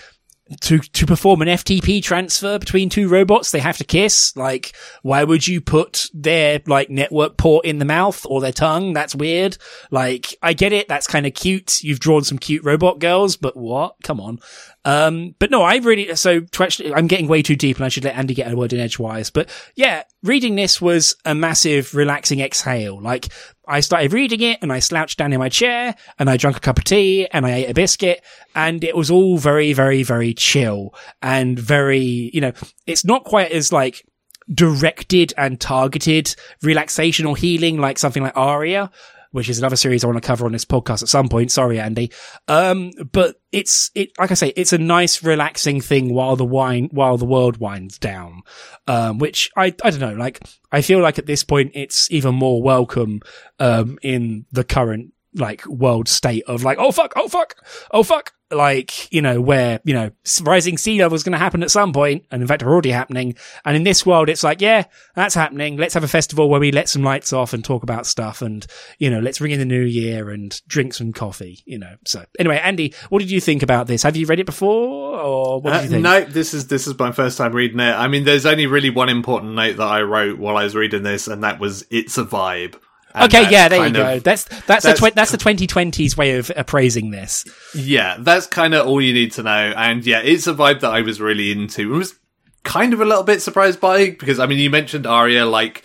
[0.62, 4.36] to to perform an FTP transfer between two robots, they have to kiss.
[4.36, 8.94] Like, why would you put their like network port in the mouth or their tongue?
[8.94, 9.58] That's weird.
[9.92, 10.88] Like, I get it.
[10.88, 11.84] That's kind of cute.
[11.84, 13.96] You've drawn some cute robot girls, but what?
[14.04, 14.40] Come on.
[14.88, 17.90] Um, but no, I really, so to actually, I'm getting way too deep and I
[17.90, 19.30] should let Andy get a word in edgewise.
[19.30, 23.02] But yeah, reading this was a massive relaxing exhale.
[23.02, 23.28] Like
[23.68, 26.62] I started reading it and I slouched down in my chair and I drank a
[26.62, 28.24] cup of tea and I ate a biscuit
[28.56, 32.54] and it was all very, very, very chill and very, you know,
[32.86, 34.06] it's not quite as like,
[34.54, 38.90] directed and targeted relaxation or healing like something like Aria,
[39.32, 41.52] which is another series I want to cover on this podcast at some point.
[41.52, 42.12] Sorry, Andy.
[42.48, 46.90] Um, but it's, it, like I say, it's a nice, relaxing thing while the wine,
[46.92, 48.42] while the world winds down.
[48.88, 52.36] Um, which I, I don't know, like, I feel like at this point it's even
[52.36, 53.22] more welcome,
[53.60, 57.56] um, in the current, like, world state of like, oh fuck, oh fuck,
[57.92, 60.10] oh fuck like, you know, where, you know,
[60.42, 62.92] rising sea level is going to happen at some point, and in fact are already
[62.92, 63.36] happening.
[63.66, 65.78] And in this world, it's like, yeah, that's happening.
[65.78, 68.66] Let's have a festival where we let some lights off and talk about stuff and,
[69.00, 71.96] you know, let's ring in the new year and drink some coffee, you know.
[72.06, 74.04] So anyway, Andy, what did you think about this?
[74.04, 76.06] Have you read it before or what did you think?
[76.06, 77.94] Uh, no, this is, this is my first time reading it.
[77.94, 81.04] I mean, there's only really one important note that I wrote while I was reading
[81.04, 82.76] this, and that was, it's a vibe.
[83.16, 84.14] Okay, yeah, there you go.
[84.16, 87.46] of- that's that's that's- the tw- that's the 2020s way of appraising this.
[87.74, 89.74] Yeah, that's kind of all you need to know.
[89.76, 91.96] And yeah, it's a vibe that I was really into.
[91.96, 92.16] I was
[92.64, 95.84] kind of a little bit surprised by because I mean, you mentioned Aria, like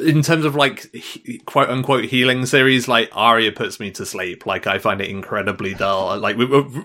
[0.00, 0.94] in terms of like
[1.44, 4.46] quote unquote healing series, like Aria puts me to sleep.
[4.46, 6.18] Like I find it incredibly dull.
[6.18, 6.36] Like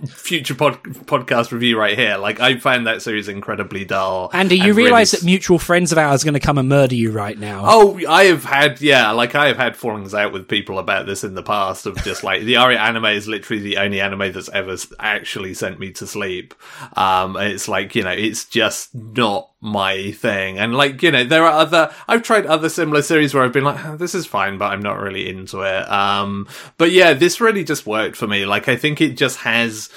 [0.08, 2.18] future pod- podcast review right here.
[2.18, 4.30] Like I find that series incredibly dull.
[4.34, 6.70] Andy, you and realize really that mutual friends of ours are going to come and
[6.70, 7.64] murder you right now.
[7.66, 11.24] Oh, I have had yeah, like I have had fallings out with people about this
[11.24, 14.50] in the past of just like the Aria anime is literally the only anime that's
[14.50, 16.54] ever actually sent me to sleep.
[16.96, 20.60] Um, it's like you know, it's just not my thing.
[20.60, 23.64] And like you know, there are other I've tried other similar series where I've been
[23.64, 25.90] like, "Oh, this is fine, but I'm not really into it.
[25.90, 26.48] Um,
[26.78, 28.46] but yeah, this really just worked for me.
[28.46, 29.90] Like I think it just has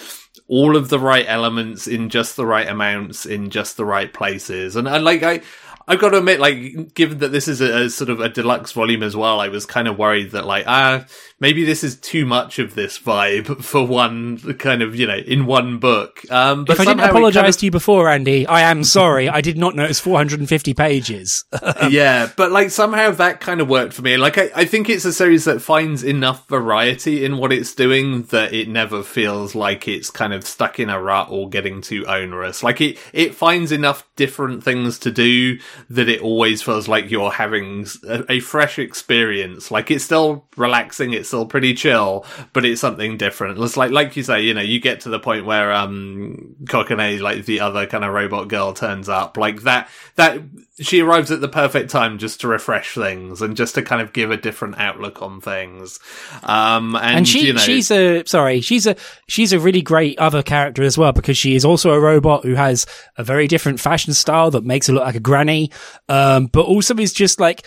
[0.48, 4.74] all of the right elements in just the right amounts in just the right places.
[4.74, 5.42] And, and like I,
[5.86, 8.72] I've got to admit, like, given that this is a, a sort of a deluxe
[8.72, 11.04] volume as well, I was kind of worried that like, ah,
[11.40, 15.46] maybe this is too much of this vibe for one kind of, you know, in
[15.46, 16.22] one book.
[16.30, 19.28] Um, but if I didn't apologize kind of- to you before, Andy, I am sorry.
[19.28, 21.44] I did not notice 450 pages.
[21.88, 24.16] yeah, but like somehow that kind of worked for me.
[24.16, 28.22] Like I, I think it's a series that finds enough variety in what it's doing
[28.24, 32.06] that it never feels like it's kind of stuck in a rut or getting too
[32.06, 32.62] onerous.
[32.62, 37.30] Like it, it finds enough different things to do that it always feels like you're
[37.30, 39.70] having a, a fresh experience.
[39.70, 43.58] Like it's still relaxing, it's still pretty chill, but it's something different.
[43.58, 47.20] It's like, like you say, you know, you get to the point where, um, Kokone,
[47.20, 50.40] like the other kind of robot girl turns up, like that, that,
[50.80, 54.12] she arrives at the perfect time just to refresh things and just to kind of
[54.12, 56.00] give a different outlook on things.
[56.42, 58.96] Um, and, and she you know, she's a sorry she's a
[59.28, 62.54] she's a really great other character as well because she is also a robot who
[62.54, 65.70] has a very different fashion style that makes her look like a granny
[66.08, 67.66] um but also is just like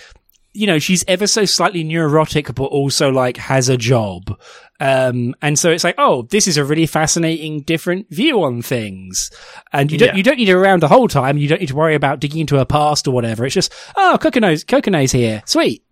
[0.54, 4.38] you know she's ever so slightly neurotic but also like has a job.
[4.80, 9.32] Um and so it's like oh this is a really fascinating different view on things.
[9.72, 10.16] And you don't Yeah.
[10.16, 11.38] you don't need her around the whole time.
[11.38, 13.46] You don't need to worry about digging into her past or whatever.
[13.46, 15.42] It's just oh Kokone's Kokone's here.
[15.46, 15.84] Sweet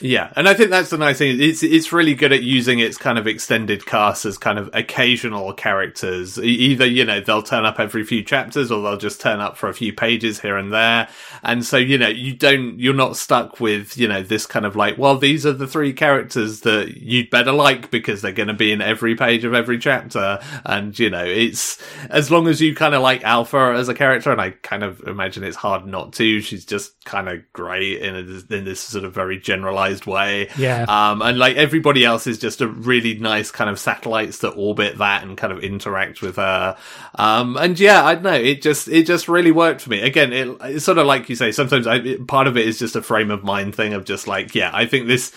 [0.00, 1.40] Yeah, and I think that's the nice thing.
[1.40, 5.52] It's it's really good at using its kind of extended cast as kind of occasional
[5.52, 6.38] characters.
[6.38, 9.68] Either you know they'll turn up every few chapters, or they'll just turn up for
[9.68, 11.08] a few pages here and there.
[11.42, 14.74] And so you know you don't you're not stuck with you know this kind of
[14.74, 18.54] like well these are the three characters that you'd better like because they're going to
[18.54, 20.40] be in every page of every chapter.
[20.64, 24.32] And you know it's as long as you kind of like Alpha as a character,
[24.32, 26.40] and I kind of imagine it's hard not to.
[26.40, 30.48] She's just kind of great in a, in this sort of very generalized way.
[30.56, 30.84] Yeah.
[30.88, 34.98] Um, and like everybody else is just a really nice kind of satellites that orbit
[34.98, 36.76] that and kind of interact with her.
[37.14, 38.32] Um, and yeah, I don't know.
[38.32, 40.00] It just, it just really worked for me.
[40.00, 42.78] Again, it, it's sort of like you say, sometimes I, it- part of it is
[42.78, 45.32] just a frame of mind thing of just like, yeah, I think this,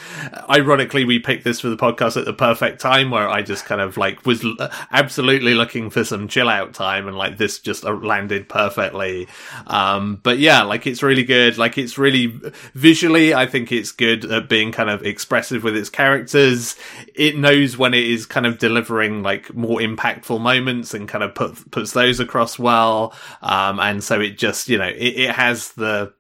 [0.49, 3.82] ironically, we picked this for the podcast at the perfect time where I just kind
[3.82, 4.55] of like was l-
[4.91, 9.28] absolutely looking for some chill out time and like this just uh, landed perfectly.
[9.67, 11.57] Um, but yeah, like it's really good.
[11.57, 12.28] Like it's really
[12.74, 14.12] visually, I think it's good.
[14.16, 16.76] Good at being kind of expressive with its characters.
[17.16, 21.36] It knows when it is kind of delivering like more impactful moments and kind of
[21.36, 23.14] put, puts those across well.
[23.41, 26.14] Um, and so it just, you know, it, it has the,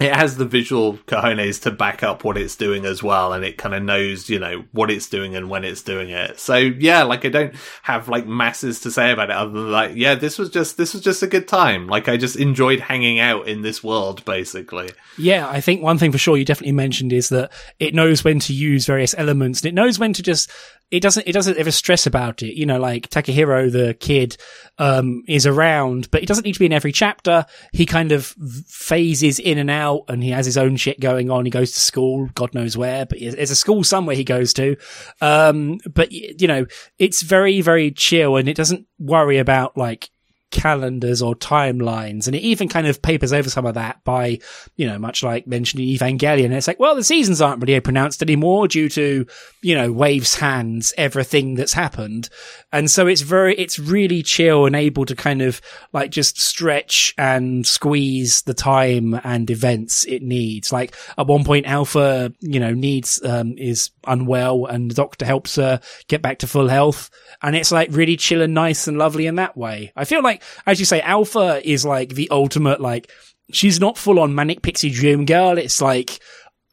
[0.00, 3.56] it has the visual cojones to back up what it's doing as well, and it
[3.58, 6.40] kind of knows, you know, what it's doing and when it's doing it.
[6.40, 9.92] So yeah, like I don't have like masses to say about it other than like,
[9.94, 11.86] yeah, this was just this was just a good time.
[11.86, 14.90] Like I just enjoyed hanging out in this world, basically.
[15.16, 18.40] Yeah, I think one thing for sure you definitely mentioned is that it knows when
[18.40, 20.50] to use various elements and it knows when to just
[20.94, 22.56] it doesn't it doesn't ever stress about it.
[22.56, 24.36] You know, like Takahiro the kid
[24.78, 27.46] um is around, but he doesn't need to be in every chapter.
[27.72, 28.26] He kind of
[28.68, 31.46] phases in and out and he has his own shit going on.
[31.46, 34.76] He goes to school, God knows where, but there's a school somewhere he goes to.
[35.20, 36.64] Um but you know,
[36.98, 40.10] it's very very chill and it doesn't worry about like
[40.54, 42.26] calendars or timelines.
[42.26, 44.38] And it even kind of papers over some of that by,
[44.76, 46.52] you know, much like mentioning Evangelion.
[46.52, 49.26] It's like, well, the seasons aren't really pronounced anymore due to,
[49.62, 52.28] you know, Wave's hands, everything that's happened.
[52.72, 55.60] And so it's very, it's really chill and able to kind of
[55.92, 60.72] like just stretch and squeeze the time and events it needs.
[60.72, 65.56] Like at one point, Alpha, you know, needs, um, is unwell and the doctor helps
[65.56, 67.10] her get back to full health.
[67.42, 69.92] And it's like really chill and nice and lovely in that way.
[69.96, 73.10] I feel like, as you say, Alpha is like the ultimate, like,
[73.52, 75.58] she's not full on manic pixie dream girl.
[75.58, 76.18] It's like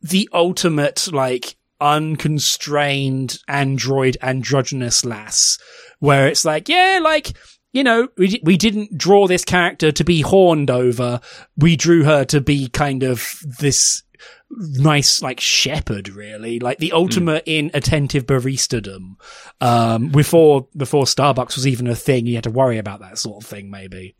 [0.02, 5.58] the ultimate, like, unconstrained android androgynous lass
[5.98, 7.34] where it's like, yeah, like,
[7.74, 11.22] you know, we, we didn't draw this character to be horned over.
[11.58, 14.04] We drew her to be kind of this
[14.58, 17.60] nice like shepherd really like the ultimate mm.
[17.60, 19.16] in attentive baristadom
[19.62, 23.44] um before before starbucks was even a thing you had to worry about that sort
[23.44, 24.16] of thing maybe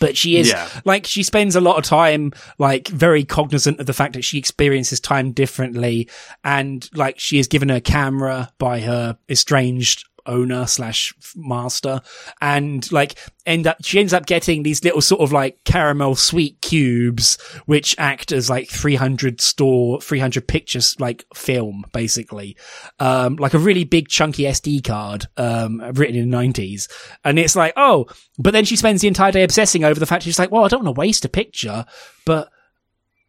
[0.00, 0.68] but she is yeah.
[0.84, 4.38] like she spends a lot of time like very cognizant of the fact that she
[4.38, 6.08] experiences time differently
[6.44, 12.00] and like she is given a camera by her estranged owner slash master.
[12.40, 16.60] And like end up she ends up getting these little sort of like caramel sweet
[16.60, 22.56] cubes which act as like 300 store 300 pictures like film basically.
[23.00, 26.88] Um like a really big chunky sd card um written in the 90s
[27.24, 28.06] and it's like oh
[28.38, 30.68] but then she spends the entire day obsessing over the fact she's like well i
[30.68, 31.84] don't want to waste a picture
[32.26, 32.50] but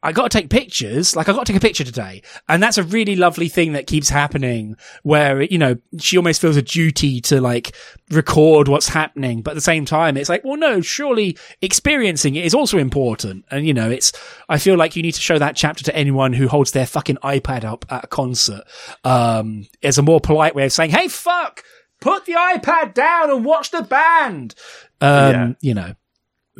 [0.01, 1.15] I got to take pictures.
[1.15, 2.21] Like I got to take a picture today.
[2.47, 6.55] And that's a really lovely thing that keeps happening where, you know, she almost feels
[6.55, 7.75] a duty to like
[8.09, 9.41] record what's happening.
[9.41, 13.43] But at the same time, it's like, well, no, surely experiencing it is also important.
[13.51, 14.13] And, you know, it's,
[14.47, 17.17] I feel like you need to show that chapter to anyone who holds their fucking
[17.17, 18.63] iPad up at a concert.
[19.03, 21.63] Um, as a more polite way of saying, Hey, fuck,
[21.99, 24.55] put the iPad down and watch the band.
[25.01, 25.53] Um, yeah.
[25.61, 25.93] you know,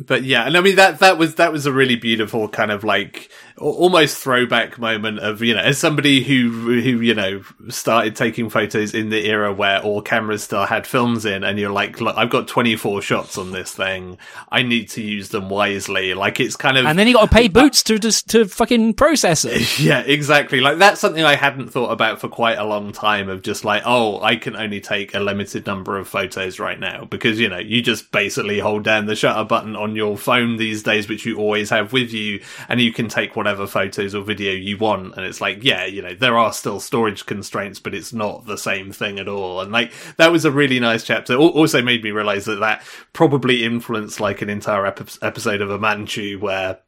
[0.06, 2.84] but yeah, and I mean that that was that was a really beautiful kind of
[2.84, 3.30] like
[3.60, 6.50] almost throwback moment of you know as somebody who
[6.80, 11.24] who you know started taking photos in the era where all cameras still had films
[11.24, 14.18] in, and you're like, look, I've got 24 shots on this thing,
[14.50, 16.14] I need to use them wisely.
[16.14, 18.94] Like it's kind of, and then you got to pay boots to just to fucking
[18.94, 19.60] process it.
[19.80, 20.60] Yeah, exactly.
[20.60, 23.28] Like that's something I hadn't thought about for quite a long time.
[23.28, 27.04] Of just like, oh, I can only take a limited number of photos right now
[27.04, 30.82] because you know you just basically hold down the shutter button on your phone these
[30.82, 34.52] days, which you always have with you, and you can take whatever photos or video
[34.52, 35.16] you want.
[35.16, 38.58] And it's like, yeah, you know, there are still storage constraints, but it's not the
[38.58, 39.60] same thing at all.
[39.60, 41.34] And like, that was a really nice chapter.
[41.36, 42.82] Also made me realize that that
[43.12, 46.78] probably influenced like an entire ep- episode of Amanchu where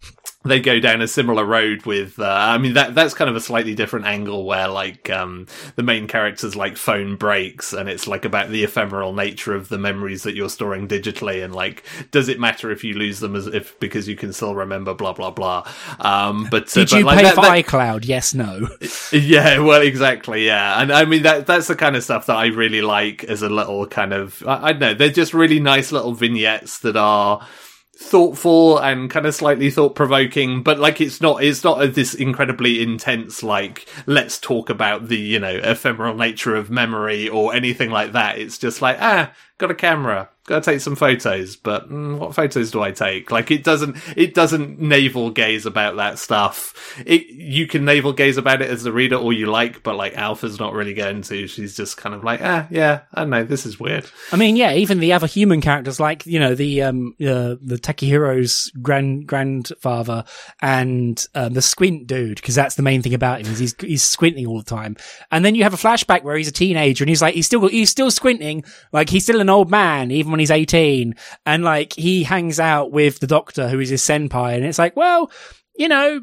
[0.44, 3.40] they go down a similar road with uh, i mean that that's kind of a
[3.40, 8.24] slightly different angle where like um, the main character's like phone breaks and it's like
[8.24, 12.40] about the ephemeral nature of the memories that you're storing digitally and like does it
[12.40, 15.66] matter if you lose them as if because you can still remember blah blah blah.
[16.00, 18.04] Um, but uh, did but, you like, pay that, for that, icloud?
[18.06, 18.68] Yes no.
[19.12, 20.80] Yeah well exactly yeah.
[20.80, 23.48] And i mean that that's the kind of stuff that i really like as a
[23.48, 27.46] little kind of i, I don't know they're just really nice little vignettes that are
[27.94, 32.82] thoughtful and kind of slightly thought provoking, but like it's not it's not this incredibly
[32.82, 38.12] intense like let's talk about the you know ephemeral nature of memory or anything like
[38.12, 38.38] that.
[38.38, 39.32] It's just like ah,
[39.62, 43.30] got a camera, gotta take some photos, but mm, what photos do I take?
[43.30, 46.98] Like it doesn't, it doesn't navel gaze about that stuff.
[47.06, 50.16] It, you can navel gaze about it as the reader all you like, but like
[50.16, 51.46] Alpha's not really going to.
[51.46, 54.04] She's just kind of like, ah, yeah, I don't know, this is weird.
[54.32, 57.78] I mean, yeah, even the other human characters, like you know the um uh, the
[57.80, 60.24] Takahiro's grand grandfather
[60.60, 64.02] and um, the squint dude, because that's the main thing about him is he's he's
[64.02, 64.96] squinting all the time.
[65.30, 67.68] And then you have a flashback where he's a teenager and he's like he's still
[67.68, 71.14] he's still squinting, like he's still an old man even when he's 18
[71.46, 74.96] and like he hangs out with the doctor who is his senpai and it's like,
[74.96, 75.30] well,
[75.76, 76.20] you know,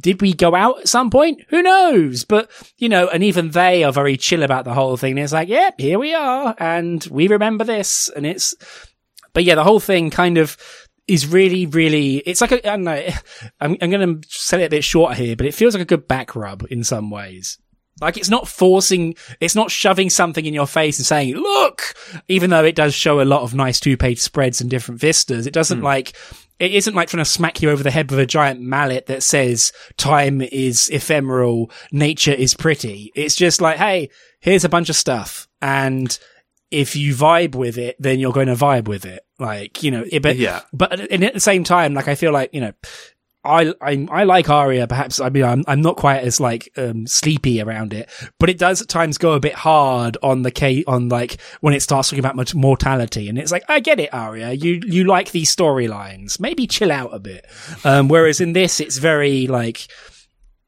[0.00, 1.42] did we go out at some point?
[1.48, 2.24] Who knows?
[2.24, 5.18] But, you know, and even they are very chill about the whole thing.
[5.18, 6.54] It's like, yep, yeah, here we are.
[6.58, 8.08] And we remember this.
[8.14, 8.54] And it's,
[9.32, 10.56] but yeah, the whole thing kind of,
[11.08, 13.08] is really, really, it's like a, I don't know,
[13.60, 15.86] I'm, I'm going to sell it a bit shorter here, but it feels like a
[15.86, 17.58] good back rub in some ways.
[18.00, 21.94] Like it's not forcing, it's not shoving something in your face and saying, look,
[22.28, 25.46] even though it does show a lot of nice two page spreads and different vistas.
[25.46, 25.84] It doesn't mm.
[25.84, 26.16] like,
[26.58, 29.22] it isn't like trying to smack you over the head with a giant mallet that
[29.22, 33.12] says time is ephemeral, nature is pretty.
[33.14, 35.48] It's just like, hey, here's a bunch of stuff.
[35.62, 36.16] And
[36.70, 39.24] if you vibe with it, then you're going to vibe with it.
[39.38, 40.62] Like, you know, it, but, yeah.
[40.72, 42.72] but at the same time, like, I feel like, you know,
[43.48, 44.86] I, I, I like Aria.
[44.86, 48.58] Perhaps I mean I'm I'm not quite as like um, sleepy around it, but it
[48.58, 52.10] does at times go a bit hard on the K on like when it starts
[52.10, 54.52] talking about mortality, and it's like I get it, Aria.
[54.52, 56.38] You you like these storylines.
[56.38, 57.46] Maybe chill out a bit.
[57.84, 59.88] Um, whereas in this, it's very like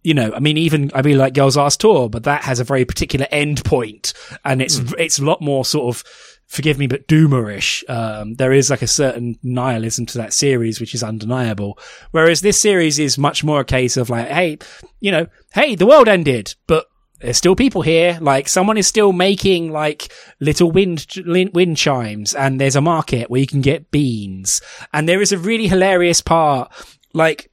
[0.03, 2.65] you know, I mean, even I mean, like Girls Last Tour, but that has a
[2.65, 4.15] very particular end point,
[4.45, 4.95] and it's mm.
[4.99, 6.05] it's a lot more sort of
[6.51, 7.89] forgive me, but doomerish.
[7.89, 11.79] Um, there is like a certain nihilism to that series, which is undeniable.
[12.11, 14.59] Whereas this series is much more a case of like, hey,
[14.99, 16.87] you know, hey, the world ended, but
[17.21, 18.19] there's still people here.
[18.21, 23.41] Like someone is still making like little wind wind chimes, and there's a market where
[23.41, 24.61] you can get beans.
[24.93, 26.73] And there is a really hilarious part,
[27.15, 27.49] like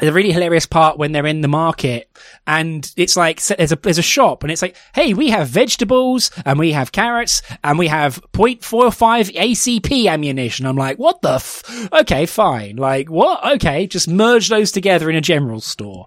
[0.00, 2.10] a really hilarious part when they're in the market
[2.46, 6.30] and it's like there's a there's a shop and it's like hey we have vegetables
[6.44, 10.66] and we have carrots and we have 0.45 ACP ammunition.
[10.66, 12.76] I'm like what the f- okay fine.
[12.76, 13.54] Like what?
[13.56, 16.06] Okay just merge those together in a general store.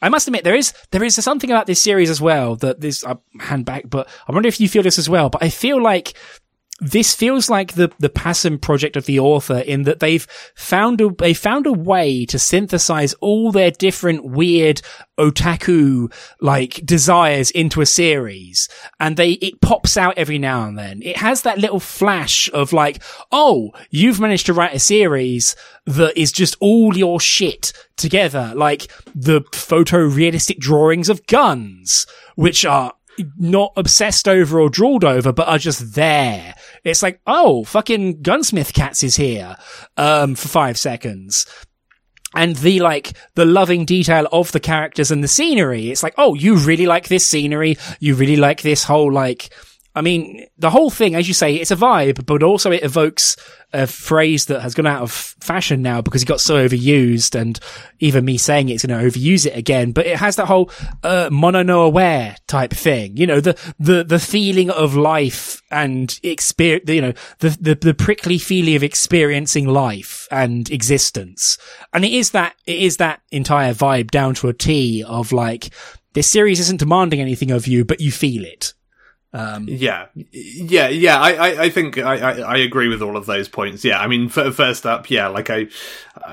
[0.00, 3.04] I must admit there is there is something about this series as well that this
[3.40, 6.14] hand back but I wonder if you feel this as well but I feel like
[6.84, 11.08] this feels like the the passion project of the author in that they've found a
[11.08, 14.82] they found a way to synthesize all their different weird
[15.18, 18.68] otaku like desires into a series.
[19.00, 21.00] And they it pops out every now and then.
[21.02, 25.56] It has that little flash of like oh you've managed to write a series
[25.86, 28.52] that is just all your shit together.
[28.54, 32.92] Like the photorealistic drawings of guns which are
[33.38, 36.54] not obsessed over or drooled over, but are just there.
[36.84, 39.56] It's like, oh, fucking Gunsmith Cats is here,
[39.96, 41.46] um, for five seconds.
[42.34, 45.90] And the like, the loving detail of the characters and the scenery.
[45.90, 47.78] It's like, oh, you really like this scenery.
[48.00, 49.50] You really like this whole like,
[49.96, 53.36] I mean, the whole thing, as you say, it's a vibe, but also it evokes
[53.72, 57.60] a phrase that has gone out of fashion now because it got so overused and
[58.00, 59.92] even me saying it's going to overuse it again.
[59.92, 60.70] But it has that whole,
[61.04, 63.16] uh, mono no aware type thing.
[63.16, 67.94] You know, the, the, the feeling of life and experience, you know, the, the, the
[67.94, 71.56] prickly feeling of experiencing life and existence.
[71.92, 75.70] And it is that, it is that entire vibe down to a T of like,
[76.14, 78.74] this series isn't demanding anything of you, but you feel it.
[79.34, 81.20] Um, yeah, yeah, yeah.
[81.20, 83.84] I, I, I think I, I, I, agree with all of those points.
[83.84, 85.66] Yeah, I mean, first up, yeah, like I,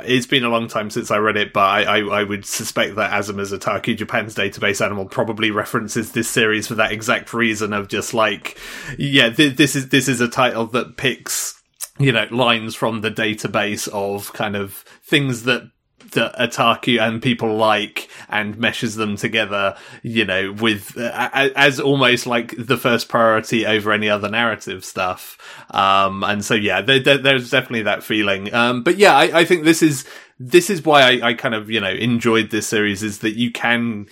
[0.03, 2.97] it's been a long time since I read it, but I, I, I would suspect
[2.97, 7.87] that Azuma's Otaku Japan's database animal probably references this series for that exact reason of
[7.87, 8.59] just like,
[8.99, 11.59] yeah, th- this is this is a title that picks
[11.97, 15.63] you know lines from the database of kind of things that
[16.11, 22.27] that otaku and people like and meshes them together, you know, with uh, as almost
[22.27, 25.37] like the first priority over any other narrative stuff.
[25.71, 28.53] Um, and so yeah, there, there, there's definitely that feeling.
[28.53, 30.05] Um, but yeah, I, I, think this is
[30.39, 33.51] this is why I, I kind of you know enjoyed this series is that you
[33.51, 34.07] can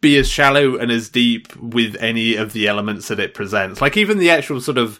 [0.00, 3.80] be as shallow and as deep with any of the elements that it presents.
[3.80, 4.98] Like even the actual sort of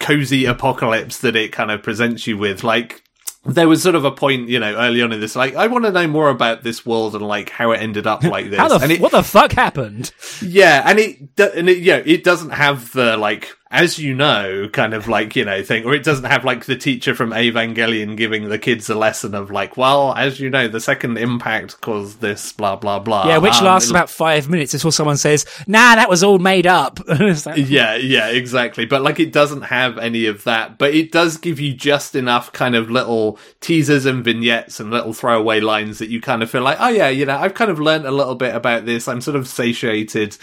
[0.00, 3.02] cozy apocalypse that it kind of presents you with, like
[3.44, 5.84] there was sort of a point, you know, early on in this, like, I want
[5.84, 8.58] to know more about this world and like how it ended up like this.
[8.58, 10.12] how the, and it, what the fuck happened?
[10.40, 14.68] Yeah, and it, and it, you know, it doesn't have the like as you know,
[14.68, 18.18] kind of like, you know, thing, or it doesn't have like the teacher from Evangelion
[18.18, 22.20] giving the kids a lesson of like, well, as you know, the second impact caused
[22.20, 23.26] this, blah, blah, blah.
[23.26, 26.66] Yeah, which um, lasts about five minutes until someone says, nah, that was all made
[26.66, 27.00] up.
[27.56, 28.84] yeah, yeah, exactly.
[28.84, 32.52] But like, it doesn't have any of that, but it does give you just enough
[32.52, 36.62] kind of little teasers and vignettes and little throwaway lines that you kind of feel
[36.62, 39.08] like, oh yeah, you know, I've kind of learned a little bit about this.
[39.08, 40.36] I'm sort of satiated,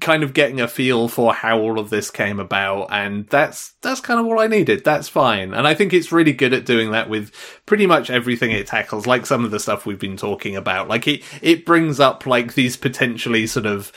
[0.00, 3.72] kind of getting a feel for how all of this came came about and that's
[3.80, 4.84] that's kind of all I needed.
[4.84, 5.54] That's fine.
[5.54, 7.32] And I think it's really good at doing that with
[7.64, 10.88] pretty much everything it tackles, like some of the stuff we've been talking about.
[10.88, 13.92] Like it it brings up like these potentially sort of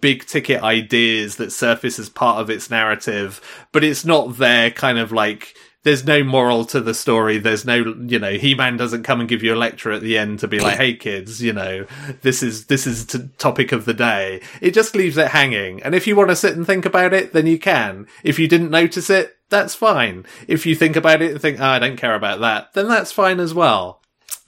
[0.00, 3.40] big ticket ideas that surface as part of its narrative,
[3.72, 5.54] but it's not there kind of like
[5.84, 7.38] there's no moral to the story.
[7.38, 10.38] There's no, you know, He-Man doesn't come and give you a lecture at the end
[10.40, 11.86] to be like, "Hey kids, you know,
[12.22, 15.82] this is this is t- topic of the day." It just leaves it hanging.
[15.82, 18.06] And if you want to sit and think about it, then you can.
[18.22, 20.24] If you didn't notice it, that's fine.
[20.46, 23.12] If you think about it and think, oh, "I don't care about that," then that's
[23.12, 24.00] fine as well.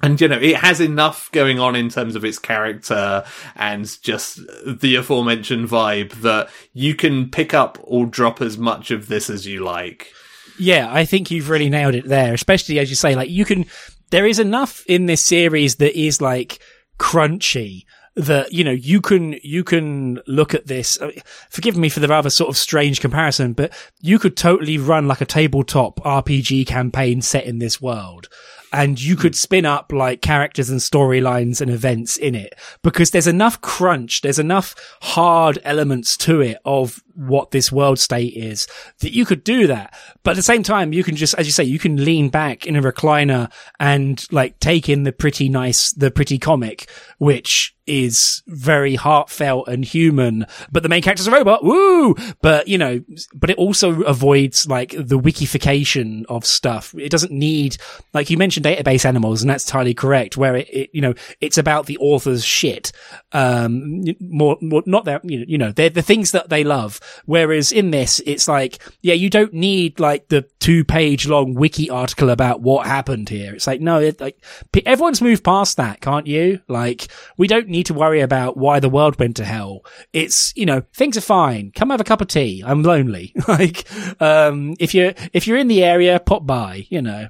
[0.02, 3.24] And you know, it has enough going on in terms of its character
[3.56, 9.08] and just the aforementioned vibe that you can pick up or drop as much of
[9.08, 10.12] this as you like.
[10.58, 13.66] Yeah, I think you've really nailed it there, especially as you say, like you can,
[14.10, 16.60] there is enough in this series that is like
[16.98, 17.84] crunchy
[18.16, 21.00] that, you know, you can, you can look at this.
[21.00, 21.10] uh,
[21.50, 25.20] Forgive me for the rather sort of strange comparison, but you could totally run like
[25.20, 28.28] a tabletop RPG campaign set in this world.
[28.74, 29.38] And you could hmm.
[29.38, 34.38] spin up like characters and storylines and events in it because there's enough crunch, there's
[34.38, 38.66] enough hard elements to it of what this world state is
[38.98, 39.96] that you could do that.
[40.22, 42.66] But at the same time, you can just, as you say, you can lean back
[42.66, 48.42] in a recliner and like take in the pretty nice, the pretty comic, which is
[48.46, 51.64] very heartfelt and human, but the main character's a robot.
[51.64, 52.14] Woo!
[52.40, 53.02] But, you know,
[53.34, 56.94] but it also avoids like the wikification of stuff.
[56.96, 57.76] It doesn't need,
[58.12, 61.58] like you mentioned database animals and that's entirely correct where it, it you know, it's
[61.58, 62.92] about the author's shit.
[63.32, 67.00] Um, more, more, not that, you know, you know, they're the things that they love.
[67.26, 71.90] Whereas in this, it's like, yeah, you don't need like the two page long wiki
[71.90, 73.54] article about what happened here.
[73.54, 74.42] It's like, no, it, like
[74.86, 76.60] everyone's moved past that, can't you?
[76.68, 79.84] Like, we don't need to worry about why the world went to hell.
[80.12, 81.72] It's, you know, things are fine.
[81.74, 82.62] Come have a cup of tea.
[82.64, 83.34] I'm lonely.
[83.48, 83.84] like,
[84.20, 87.28] um, if you're, if you're in the area, pop by, you know.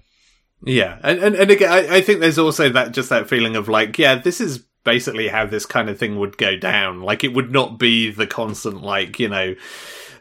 [0.67, 3.69] Yeah, and and, and again, I, I think there's also that just that feeling of
[3.69, 7.03] like, yeah, this is basically how this kind of thing would go down.
[7.03, 9.55] Like, it would not be the constant, like, you know,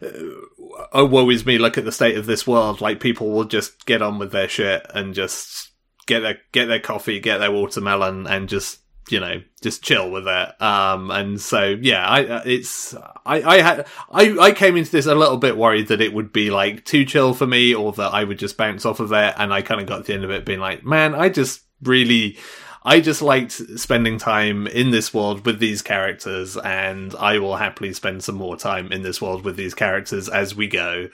[0.01, 2.81] uh, oh, woe is me, look at the state of this world.
[2.81, 5.71] Like, people will just get on with their shit and just
[6.05, 8.79] get their get their coffee, get their watermelon, and just
[9.09, 10.61] you know just chill with it.
[10.61, 12.95] Um, and so yeah, I uh, it's
[13.25, 16.31] I I had I I came into this a little bit worried that it would
[16.33, 19.33] be like too chill for me, or that I would just bounce off of it,
[19.37, 22.37] and I kind of got the end of it being like, man, I just really.
[22.85, 27.93] I just liked spending time in this world with these characters, and I will happily
[27.93, 31.07] spend some more time in this world with these characters as we go.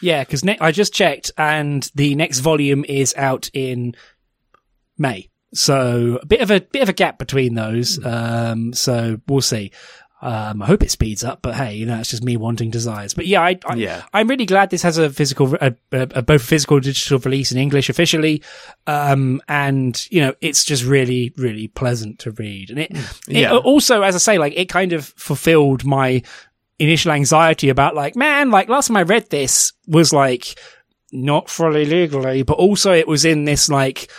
[0.00, 3.94] Yeah, because ne- I just checked, and the next volume is out in
[4.96, 5.29] May.
[5.52, 8.04] So a bit of a bit of a gap between those.
[8.04, 9.72] Um, so we'll see.
[10.22, 13.14] Um, I hope it speeds up, but hey, you know, it's just me wanting desires.
[13.14, 14.02] But yeah, I, I Yeah.
[14.12, 17.52] I'm really glad this has a physical, a, a, a both physical and digital release
[17.52, 18.42] in English officially.
[18.86, 22.68] Um, and you know, it's just really, really pleasant to read.
[22.68, 22.90] And it,
[23.28, 23.56] it Yeah.
[23.56, 26.22] also, as I say, like it kind of fulfilled my
[26.78, 30.58] initial anxiety about like, man, like last time I read this was like
[31.12, 34.10] not fully legally, but also it was in this like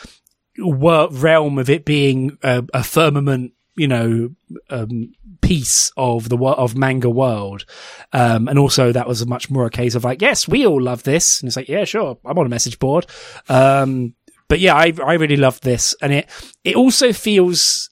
[0.61, 4.29] realm of it being a, a firmament, you know,
[4.69, 7.65] um, piece of the of manga world.
[8.13, 10.81] Um, and also that was a much more a case of like, yes, we all
[10.81, 11.41] love this.
[11.41, 12.17] And it's like, yeah, sure.
[12.25, 13.05] I'm on a message board.
[13.49, 14.15] Um,
[14.47, 15.95] but yeah, I, I really love this.
[16.01, 16.29] And it,
[16.63, 17.90] it also feels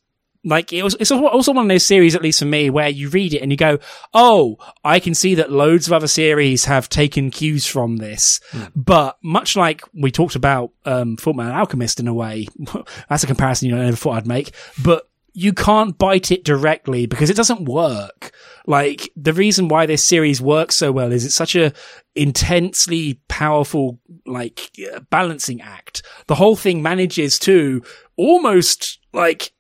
[0.50, 3.10] like it was, it's also one of those series, at least for me, where you
[3.10, 3.80] read it and you go,
[4.14, 8.40] "Oh, I can see that loads of other series have taken cues from this."
[8.76, 12.48] But much like we talked about um, Fullmetal Alchemist in a way,
[13.10, 14.54] that's a comparison you know, I never thought I'd make.
[14.84, 18.32] But you can't bite it directly because it doesn't work.
[18.66, 21.74] Like the reason why this series works so well is it's such a
[22.16, 24.72] intensely powerful, like
[25.10, 26.02] balancing act.
[26.28, 27.84] The whole thing manages to
[28.18, 29.54] almost like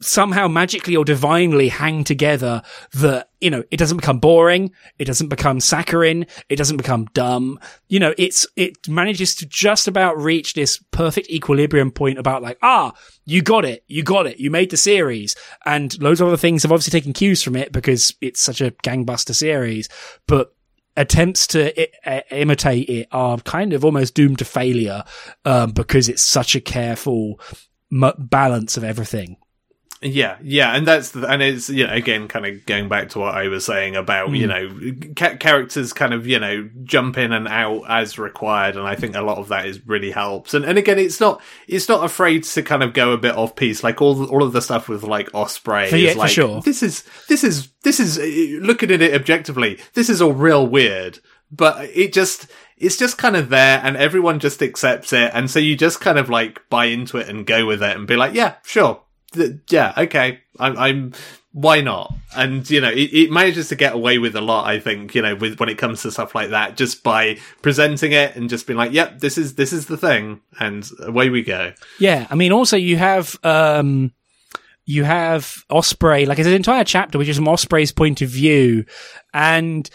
[0.00, 4.70] somehow magically or divinely hang together that, you know, it doesn't become boring.
[4.98, 6.26] It doesn't become saccharine.
[6.48, 7.58] It doesn't become dumb.
[7.88, 12.58] You know, it's, it manages to just about reach this perfect equilibrium point about like,
[12.62, 12.92] ah,
[13.24, 13.84] you got it.
[13.86, 14.38] You got it.
[14.38, 15.34] You made the series.
[15.64, 18.72] And loads of other things have obviously taken cues from it because it's such a
[18.82, 19.88] gangbuster series,
[20.26, 20.54] but
[20.98, 21.72] attempts to
[22.08, 25.04] I- imitate it are kind of almost doomed to failure,
[25.44, 27.40] um, because it's such a careful
[27.92, 29.36] m- balance of everything.
[30.02, 33.18] Yeah, yeah, and that's the, and it's you know again kind of going back to
[33.18, 34.50] what I was saying about you hmm.
[34.50, 38.94] know ca- characters kind of you know jump in and out as required, and I
[38.94, 40.52] think a lot of that is really helps.
[40.52, 43.56] And and again, it's not it's not afraid to kind of go a bit off
[43.56, 45.88] piece, like all all of the stuff with like Osprey.
[45.88, 46.60] For- yeah, is for sure.
[46.60, 48.18] This is this is this is
[48.62, 49.78] looking at it objectively.
[49.94, 51.20] This is all real weird,
[51.50, 55.58] but it just it's just kind of there, and everyone just accepts it, and so
[55.58, 58.34] you just kind of like buy into it and go with it, and be like,
[58.34, 59.00] yeah, sure
[59.32, 61.12] th- yeah, okay, I'm, I'm,
[61.52, 62.14] why not?
[62.36, 64.66] And you know, it, it manages to get away with a lot.
[64.66, 68.12] I think you know, with when it comes to stuff like that, just by presenting
[68.12, 71.42] it and just being like, "Yep, this is this is the thing," and away we
[71.42, 71.72] go.
[71.98, 74.12] Yeah, I mean, also you have um,
[74.84, 78.84] you have Osprey, like it's an entire chapter which is from Osprey's point of view,
[79.32, 79.88] and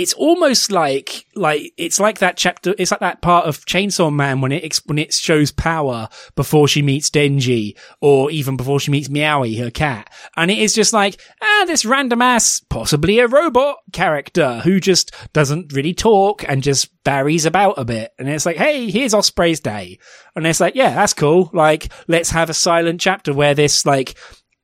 [0.00, 2.74] it's almost like like it's like that chapter.
[2.78, 6.80] It's like that part of Chainsaw Man when it when it shows power before she
[6.80, 11.20] meets Denji, or even before she meets Meowy, her cat, and it is just like
[11.42, 16.88] ah, this random ass, possibly a robot character who just doesn't really talk and just
[17.04, 19.98] varies about a bit, and it's like, hey, here's Osprey's day,
[20.34, 21.50] and it's like, yeah, that's cool.
[21.52, 24.16] Like, let's have a silent chapter where this like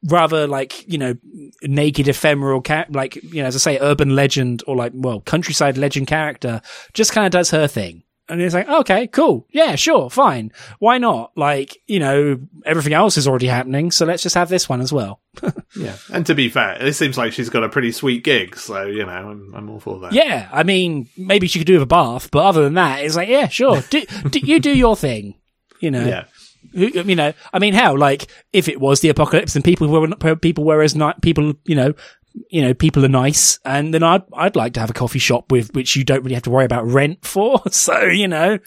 [0.06, 1.14] rather like you know
[1.62, 5.76] naked ephemeral cat like you know as i say urban legend or like well countryside
[5.76, 6.60] legend character
[6.94, 8.02] just kind of does her thing.
[8.28, 9.46] And it's like okay cool.
[9.50, 10.50] Yeah sure fine.
[10.80, 11.30] Why not?
[11.36, 14.92] Like you know everything else is already happening so let's just have this one as
[14.92, 15.20] well.
[15.76, 15.96] Yeah.
[16.12, 19.04] And to be fair it seems like she's got a pretty sweet gig so you
[19.04, 20.12] know i'm, I'm all for that.
[20.12, 23.14] Yeah i mean maybe she could do with a bath but other than that it's
[23.14, 23.82] like yeah sure.
[23.90, 25.34] Do, do you do your thing
[25.80, 26.04] you know?
[26.06, 26.24] Yeah
[26.72, 30.64] you know, I mean, how like if it was the apocalypse and people were people
[30.64, 31.94] were as nice, people, you know,
[32.50, 35.50] you know, people are nice, and then I'd I'd like to have a coffee shop
[35.50, 37.62] with which you don't really have to worry about rent for.
[37.70, 38.58] So you know,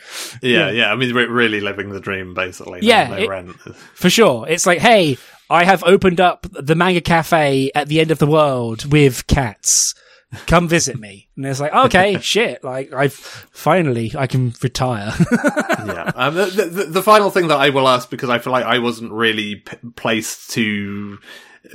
[0.42, 0.70] yeah, yeah.
[0.72, 0.92] yeah.
[0.92, 2.80] I mean, we're really living the dream, basically.
[2.84, 3.56] Yeah, no, no it, rent
[3.94, 4.48] for sure.
[4.48, 5.18] It's like, hey,
[5.50, 9.96] I have opened up the manga cafe at the end of the world with cats
[10.48, 11.28] come visit me.
[11.36, 15.14] And it's like, okay, shit, like I've finally, I can retire.
[15.32, 16.12] yeah.
[16.16, 18.80] Um, the, the, the, final thing that I will ask, because I feel like I
[18.80, 21.18] wasn't really p- placed to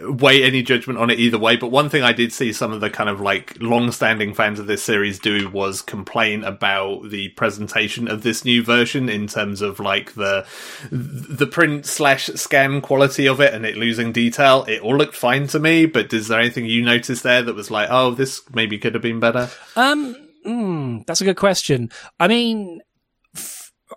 [0.00, 1.56] weigh any judgment on it either way.
[1.56, 4.66] But one thing I did see some of the kind of like long-standing fans of
[4.66, 9.80] this series do was complain about the presentation of this new version in terms of
[9.80, 10.46] like the
[10.90, 14.64] the print slash scan quality of it and it losing detail.
[14.68, 17.70] It all looked fine to me, but is there anything you noticed there that was
[17.70, 19.50] like, oh, this maybe could have been better?
[19.76, 20.16] Um,
[20.46, 21.90] mm, that's a good question.
[22.18, 22.80] I mean,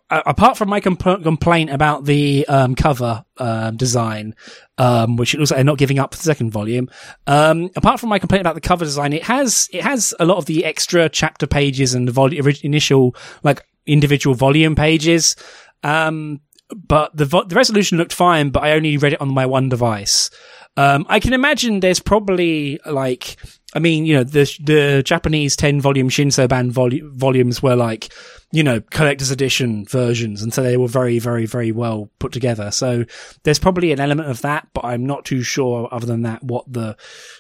[0.10, 4.36] apart from my compl- complaint about the um, cover um, design,
[4.78, 6.90] um, which it looks like they're not giving up for the second volume.
[7.26, 10.38] Um, apart from my complaint about the cover design, it has it has a lot
[10.38, 12.32] of the extra chapter pages and the vol-
[12.64, 15.36] initial like individual volume pages.
[15.84, 16.42] Um,
[16.76, 19.70] but the vo- the resolution looked fine, but I only read it on my one
[19.70, 20.30] device.
[20.76, 23.38] Um, I can imagine there's probably like,
[23.74, 28.12] I mean, you know, the the Japanese ten volume Shinsoban volu- volumes were like
[28.52, 30.42] you know, collector's edition versions.
[30.42, 32.72] And so they were very, very, very well put together.
[32.72, 33.04] So
[33.44, 36.72] there's probably an element of that, but I'm not too sure other than that what
[36.72, 36.96] the,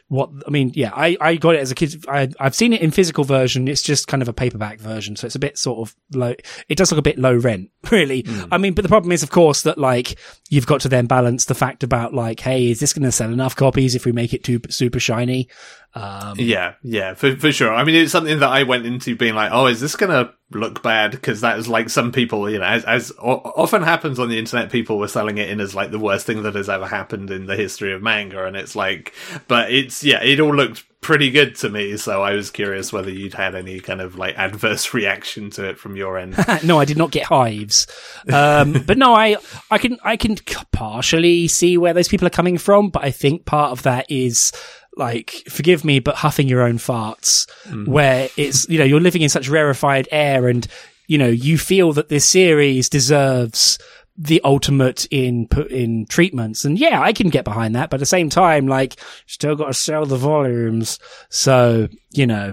[0.09, 2.03] what, I mean, yeah, I, I got it as a kid.
[2.09, 3.69] I, I've seen it in physical version.
[3.69, 5.15] It's just kind of a paperback version.
[5.15, 6.35] So it's a bit sort of low.
[6.67, 8.23] It does look a bit low rent, really.
[8.23, 8.49] Mm.
[8.51, 10.19] I mean, but the problem is, of course, that like
[10.49, 13.31] you've got to then balance the fact about like, hey, is this going to sell
[13.31, 15.47] enough copies if we make it too super shiny?
[15.97, 17.73] Um, yeah, yeah, for, for sure.
[17.73, 20.31] I mean, it's something that I went into being like, oh, is this going to
[20.51, 21.11] look bad?
[21.11, 24.37] Because that is like some people, you know, as, as o- often happens on the
[24.37, 27.31] internet, people were selling it in as like the worst thing that has ever happened
[27.31, 28.45] in the history of manga.
[28.45, 29.13] And it's like,
[29.47, 31.97] but it's, yeah, it all looked pretty good to me.
[31.97, 35.79] So I was curious whether you'd had any kind of like adverse reaction to it
[35.79, 36.35] from your end.
[36.63, 37.87] no, I did not get hives.
[38.31, 39.37] Um, but no, I,
[39.71, 40.35] I can, I can
[40.71, 44.51] partially see where those people are coming from, but I think part of that is,
[44.97, 47.87] like, forgive me, but huffing your own farts, mm.
[47.87, 50.67] where it's, you know, you're living in such rarefied air and,
[51.07, 53.79] you know, you feel that this series deserves
[54.19, 56.65] the ultimate in put in treatments.
[56.65, 59.67] And yeah, I can get behind that, but at the same time, like, still got
[59.67, 60.97] to sell the volumes.
[61.29, 62.51] So, you know,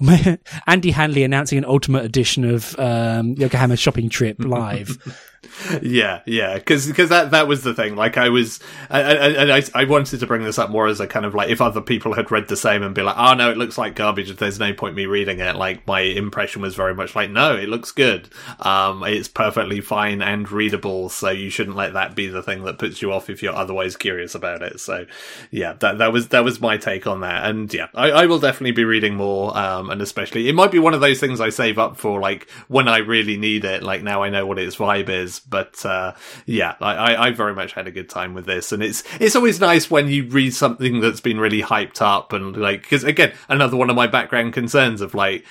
[0.66, 4.98] Andy Handley announcing an ultimate edition of, um, Yokohama shopping trip live
[5.82, 7.96] yeah, yeah, because because that that was the thing.
[7.96, 11.06] Like I was, and I, I, I wanted to bring this up more as a
[11.06, 13.50] kind of like if other people had read the same and be like, oh no,
[13.50, 14.30] it looks like garbage.
[14.30, 15.56] If There's no point me reading it.
[15.56, 18.28] Like my impression was very much like, no, it looks good.
[18.60, 21.08] Um, it's perfectly fine and readable.
[21.08, 23.96] So you shouldn't let that be the thing that puts you off if you're otherwise
[23.96, 24.80] curious about it.
[24.80, 25.06] So
[25.50, 27.48] yeah, that that was that was my take on that.
[27.48, 29.56] And yeah, I, I will definitely be reading more.
[29.56, 32.48] Um, and especially it might be one of those things I save up for like
[32.68, 33.82] when I really need it.
[33.82, 37.72] Like now I know what its vibe is but uh, yeah, I, I very much
[37.72, 41.00] had a good time with this, and it's it's always nice when you read something
[41.00, 45.00] that's been really hyped up and like because again, another one of my background concerns
[45.00, 45.44] of like,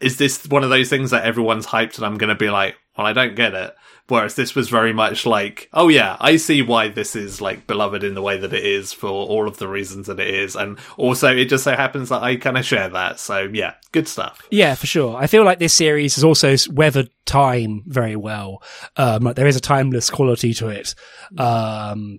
[0.00, 2.76] is this one of those things that everyone's hyped and I'm going to be like,
[3.06, 3.76] I don't get it.
[4.08, 8.02] Whereas this was very much like, oh yeah, I see why this is like beloved
[8.02, 10.80] in the way that it is for all of the reasons that it is, and
[10.96, 13.20] also it just so happens that I kind of share that.
[13.20, 14.42] So yeah, good stuff.
[14.50, 15.16] Yeah, for sure.
[15.16, 18.64] I feel like this series has also weathered time very well.
[18.96, 20.96] Um, like there is a timeless quality to it.
[21.38, 22.18] Um,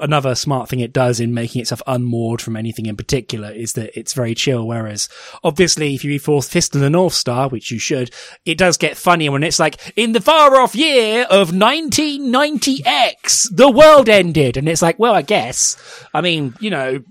[0.00, 3.98] another smart thing it does in making itself unmoored from anything in particular is that
[3.98, 4.66] it's very chill.
[4.66, 5.08] Whereas
[5.42, 8.10] obviously if you read Fist of the North Star, which you should,
[8.44, 13.70] it does get funnier when it's like, in the far off year of 1990X, the
[13.70, 14.56] world ended.
[14.56, 15.76] And it's like, well, I guess,
[16.14, 17.02] I mean, you know,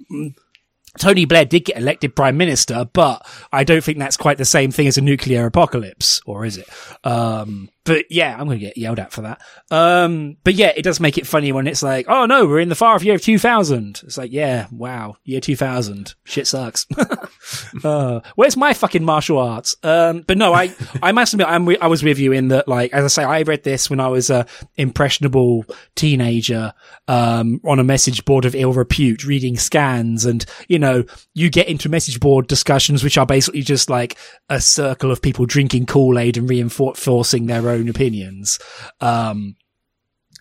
[0.98, 4.72] Tony Blair did get elected prime minister, but I don't think that's quite the same
[4.72, 6.68] thing as a nuclear apocalypse, or is it?
[7.04, 9.42] Um, but yeah, I'm going to get yelled at for that.
[9.70, 12.70] Um, but yeah, it does make it funny when it's like, oh no, we're in
[12.70, 14.02] the far off year of 2000.
[14.04, 16.16] It's like, yeah, wow, year 2000.
[16.24, 16.88] Shit sucks.
[17.84, 19.76] uh, where's my fucking martial arts?
[19.84, 20.74] Um, but no, I,
[21.04, 23.44] I must admit, I'm, I was with you in that, like, as I say, I
[23.44, 26.74] read this when I was a impressionable teenager,
[27.08, 31.04] um, on a message board of ill repute, reading scans and, you know,
[31.36, 34.18] you get into message board discussions, which are basically just like
[34.50, 38.60] a circle of people drinking Kool-Aid and reinforcing their own opinions.
[39.02, 39.56] Um,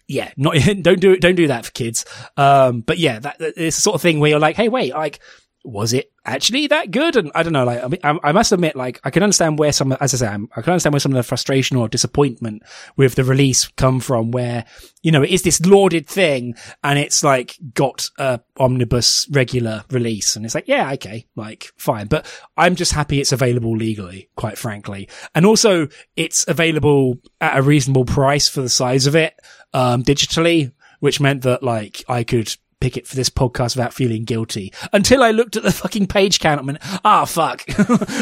[0.07, 2.05] yeah, not, don't do it, don't do that for kids.
[2.37, 5.21] Um, but yeah, that it's the sort of thing where you're like, hey, wait, like,
[5.65, 7.17] was it actually that good?
[7.17, 9.59] And I don't know, like, I, mean, I, I must admit, like, I can understand
[9.59, 11.89] where some, as I say, I'm, I can understand where some of the frustration or
[11.89, 12.63] disappointment
[12.97, 14.65] with the release come from, where,
[15.03, 20.37] you know, it is this lauded thing and it's like got a omnibus regular release.
[20.37, 22.07] And it's like, yeah, okay, like, fine.
[22.07, 25.09] But I'm just happy it's available legally, quite frankly.
[25.35, 29.35] And also it's available at a reasonable price for the size of it,
[29.73, 32.55] um, digitally, which meant that like I could
[32.85, 36.39] pick it for this podcast without feeling guilty until I looked at the fucking page
[36.39, 37.65] count and went, ah, oh, fuck.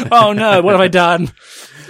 [0.09, 1.31] oh no, what have I done?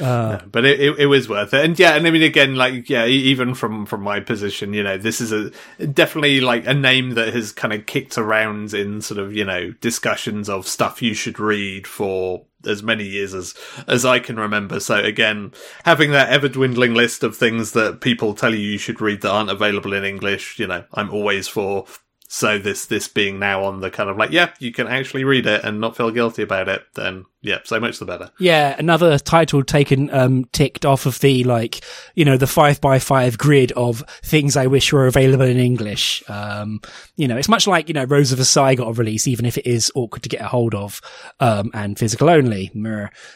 [0.01, 1.63] Uh, but it, it, it, was worth it.
[1.63, 4.97] And yeah, and I mean, again, like, yeah, even from, from my position, you know,
[4.97, 5.51] this is a
[5.85, 9.71] definitely like a name that has kind of kicked around in sort of, you know,
[9.81, 13.53] discussions of stuff you should read for as many years as
[13.87, 14.79] as I can remember.
[14.79, 15.51] So again,
[15.85, 19.31] having that ever dwindling list of things that people tell you you should read that
[19.31, 21.85] aren't available in English, you know, I'm always for
[22.33, 25.45] so this this being now on the kind of like, yeah, you can actually read
[25.45, 28.31] it and not feel guilty about it, then yeah, so much the better.
[28.39, 31.81] Yeah, another title taken um ticked off of the like,
[32.15, 36.23] you know, the five by five grid of things I wish were available in English.
[36.27, 36.81] Um,
[37.17, 39.59] you know, it's much like, you know, Rose of Versailles got a release, even if
[39.59, 41.01] it is awkward to get a hold of,
[41.39, 42.71] um, and physical only.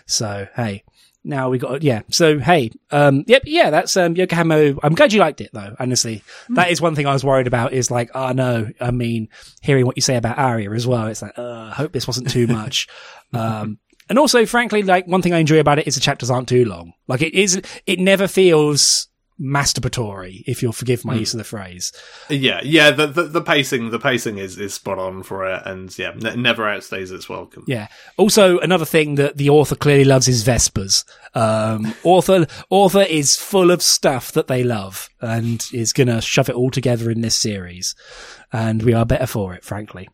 [0.08, 0.84] So hey
[1.28, 2.02] now we got yeah.
[2.10, 4.76] So hey um yep yeah that's um yokohama.
[4.82, 6.24] I'm glad you liked it though honestly.
[6.50, 6.56] Mm.
[6.56, 9.30] that is one thing i was worried about is like oh no i mean
[9.62, 12.30] hearing what you say about aria as well it's like uh, i hope this wasn't
[12.30, 12.88] too much.
[13.34, 13.78] Um
[14.10, 16.64] and also frankly like one thing i enjoy about it is the chapters aren't too
[16.64, 16.94] long.
[17.10, 19.07] Like it is it never feels
[19.40, 21.20] masturbatory, if you'll forgive my mm.
[21.20, 21.92] use of the phrase.
[22.30, 22.92] Yeah, yeah.
[22.92, 26.42] The, the, the pacing, the pacing is is spot on for it, and yeah, n-
[26.42, 27.64] never outstays its welcome.
[27.68, 27.88] Yeah.
[28.18, 31.06] Also, another thing that the author clearly loves is Vespas.
[31.34, 36.56] Um, author author is full of stuff that they love, and is gonna shove it
[36.56, 37.96] all together in this series,
[38.52, 40.10] and we are better for it, frankly.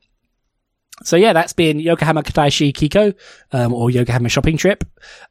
[1.04, 3.16] So yeah, that's been Yokohama Kaidashi Kikou,
[3.52, 4.84] um, or Yokohama Shopping Trip.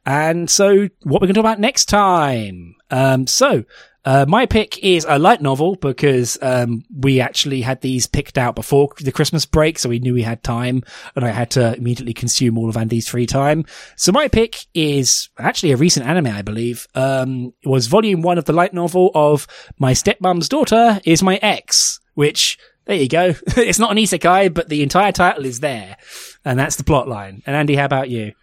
[0.05, 2.75] And so what we're going to talk about next time.
[2.93, 3.63] Um, so,
[4.05, 8.53] uh, my pick is a light novel because, um, we actually had these picked out
[8.53, 9.79] before the Christmas break.
[9.79, 10.83] So we knew we had time
[11.15, 13.65] and I had to immediately consume all of Andy's free time.
[13.95, 16.87] So my pick is actually a recent anime, I believe.
[16.93, 19.47] Um, it was volume one of the light novel of
[19.79, 23.33] My Stepmom's Daughter is My Ex, which there you go.
[23.57, 25.97] it's not an isekai, but the entire title is there.
[26.45, 27.41] And that's the plot line.
[27.45, 28.33] And Andy, how about you?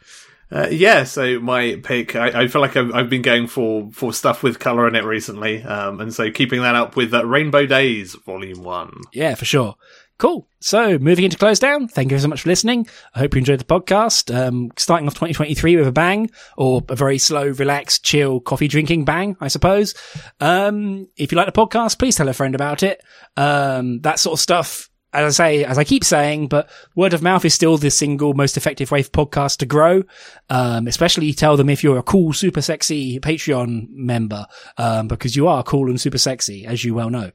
[0.52, 4.12] Uh, yeah, so my pick, I, I feel like I've, I've, been going for, for
[4.12, 5.62] stuff with colour in it recently.
[5.62, 8.92] Um, and so keeping that up with uh, Rainbow Days, Volume 1.
[9.12, 9.76] Yeah, for sure.
[10.20, 10.46] Cool.
[10.60, 11.88] So moving into close down.
[11.88, 12.86] Thank you so much for listening.
[13.14, 14.34] I hope you enjoyed the podcast.
[14.34, 19.06] Um, starting off 2023 with a bang or a very slow, relaxed, chill coffee drinking
[19.06, 19.94] bang, I suppose.
[20.38, 23.00] Um, if you like the podcast, please tell a friend about it.
[23.38, 24.89] Um, that sort of stuff.
[25.12, 28.34] As I say, as I keep saying, but word of mouth is still the single
[28.34, 30.04] most effective way for podcasts to grow.
[30.48, 34.46] Um, especially tell them if you're a cool, super sexy Patreon member,
[34.78, 37.30] um, because you are cool and super sexy, as you well know.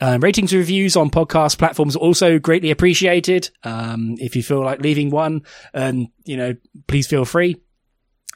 [0.00, 3.50] Um, ratings and reviews on podcast platforms are also greatly appreciated.
[3.64, 5.42] Um, if you feel like leaving one,
[5.74, 6.54] and you know,
[6.86, 7.56] please feel free.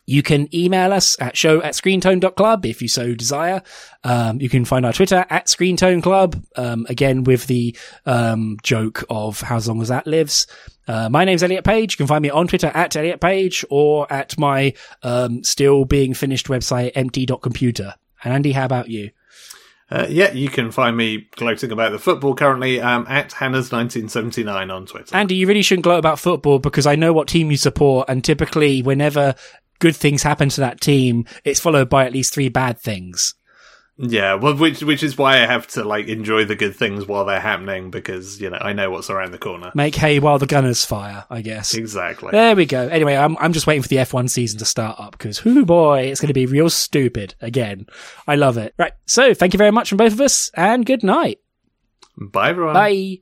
[0.04, 3.62] You can email us at show at screentone.club if you so desire.
[4.02, 6.42] Um, you can find our Twitter at screentone club.
[6.56, 10.46] Um, again, with the, um, joke of how long as that lives.
[10.88, 11.94] Uh, my name's Elliot Page.
[11.94, 16.14] You can find me on Twitter at Elliot Page or at my, um, still being
[16.14, 17.94] finished website, empty.computer.
[18.24, 19.10] And Andy, how about you?
[19.92, 24.86] Uh, yeah, you can find me gloating about the football currently um, at Hannah's1979 on
[24.86, 25.14] Twitter.
[25.14, 28.24] Andy, you really shouldn't gloat about football because I know what team you support, and
[28.24, 29.34] typically, whenever
[29.82, 33.34] good things happen to that team, it's followed by at least three bad things.
[33.98, 37.24] Yeah, well, which which is why I have to like enjoy the good things while
[37.26, 39.70] they're happening because you know I know what's around the corner.
[39.74, 41.74] Make hay while the gunners fire, I guess.
[41.74, 42.30] Exactly.
[42.30, 42.88] There we go.
[42.88, 46.02] Anyway, I'm I'm just waiting for the F1 season to start up because, whoo boy,
[46.04, 47.86] it's going to be real stupid again.
[48.26, 48.74] I love it.
[48.78, 48.92] Right.
[49.06, 51.40] So, thank you very much from both of us, and good night.
[52.16, 52.74] Bye, everyone.
[52.74, 53.18] Bye.